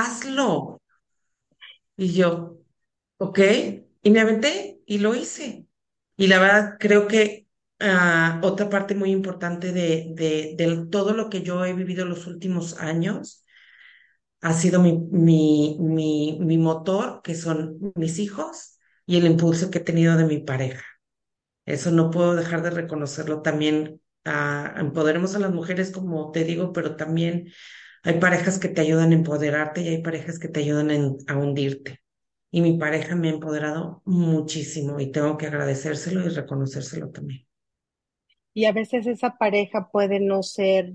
[0.00, 0.80] Hazlo.
[1.96, 2.58] Y yo,
[3.22, 3.38] ok,
[4.02, 5.66] y me aventé y lo hice.
[6.16, 7.48] Y la verdad, creo que
[7.80, 12.26] ah, otra parte muy importante de, de, de todo lo que yo he vivido los
[12.26, 13.44] últimos años
[14.40, 19.82] ha sido mi, mi, mi, motor, que son mis hijos y el impulso que he
[19.82, 20.84] tenido de mi pareja.
[21.66, 24.02] Eso no puedo dejar de reconocerlo también.
[24.26, 27.52] ah, empoderemos a las mujeres, como te digo, pero también
[28.04, 32.01] hay parejas que te ayudan a empoderarte y hay parejas que te ayudan a hundirte.
[32.52, 37.44] Y mi pareja me ha empoderado muchísimo y tengo que agradecérselo y reconocérselo también.
[38.54, 40.92] Y a veces esa pareja puede no ser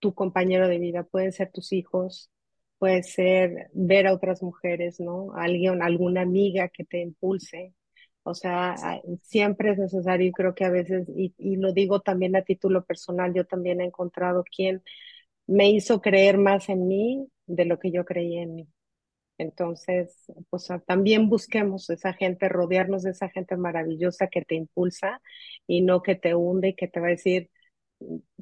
[0.00, 2.30] tu compañero de vida, pueden ser tus hijos,
[2.78, 5.32] puede ser ver a otras mujeres, ¿no?
[5.36, 7.74] Alguien, alguna amiga que te impulse.
[8.24, 8.76] O sea,
[9.22, 12.84] siempre es necesario y creo que a veces, y, y lo digo también a título
[12.84, 14.82] personal, yo también he encontrado quien
[15.46, 18.68] me hizo creer más en mí de lo que yo creía en mí.
[19.42, 20.16] Entonces,
[20.50, 25.20] pues también busquemos esa gente, rodearnos de esa gente maravillosa que te impulsa
[25.66, 27.50] y no que te hunde y que te va a decir,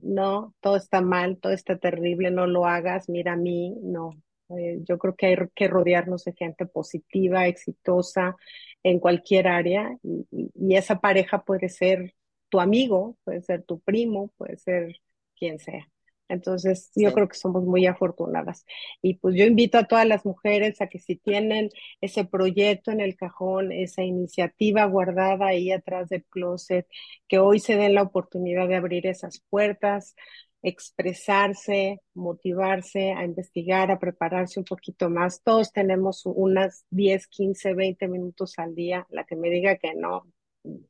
[0.03, 4.13] no, todo está mal, todo está terrible, no lo hagas, mira a mí, no.
[4.59, 8.37] Eh, yo creo que hay que rodearnos de gente positiva, exitosa
[8.83, 12.15] en cualquier área y- y esa pareja puede ser
[12.49, 14.97] tu amigo, puede ser tu primo, puede ser
[15.37, 15.89] quien sea.
[16.31, 17.15] Entonces, yo Sí.
[17.15, 18.65] creo que somos muy afortunadas.
[19.03, 21.71] Y pues yo invito a todas las mujeres a que si tienen
[22.01, 26.87] ese proyecto en el cajón, esa iniciativa guardada ahí atrás del closet,
[27.29, 30.15] que hoy se den la oportunidad de abrir esas puertas,
[30.63, 35.43] expresarse, motivarse a investigar, a prepararse un poquito más.
[35.43, 39.07] Todos tenemos unas 10, 15, 20 minutos al día.
[39.11, 40.25] La que me diga que no,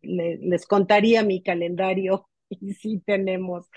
[0.02, 3.68] le- les contaría mi calendario y sí tenemos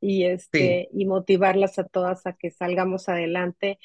[0.00, 0.58] y Sí.
[0.64, 3.78] este y motivarlas a todas a que salgamos adelante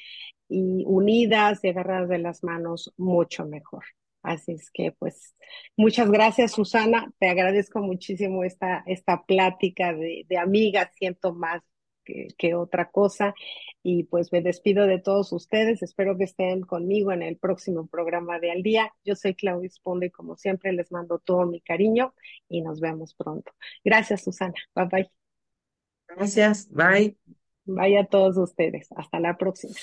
[0.48, 3.84] y unidas y agarradas de las manos mucho mejor.
[4.22, 5.34] Así es que pues
[5.76, 11.62] muchas gracias Susana, te agradezco muchísimo esta, esta plática de, de amigas, siento más
[12.04, 13.34] que, que otra cosa
[13.82, 18.38] y pues me despido de todos ustedes, espero que estén conmigo en el próximo programa
[18.38, 18.92] de Al Día.
[19.04, 22.14] Yo soy Claudia Esponda y como siempre les mando todo mi cariño
[22.48, 23.52] y nos vemos pronto.
[23.84, 25.23] Gracias Susana, bye bye.
[26.16, 26.68] Gracias.
[26.70, 27.16] Bye.
[27.66, 28.88] Vaya a todos ustedes.
[28.96, 29.74] Hasta la próxima.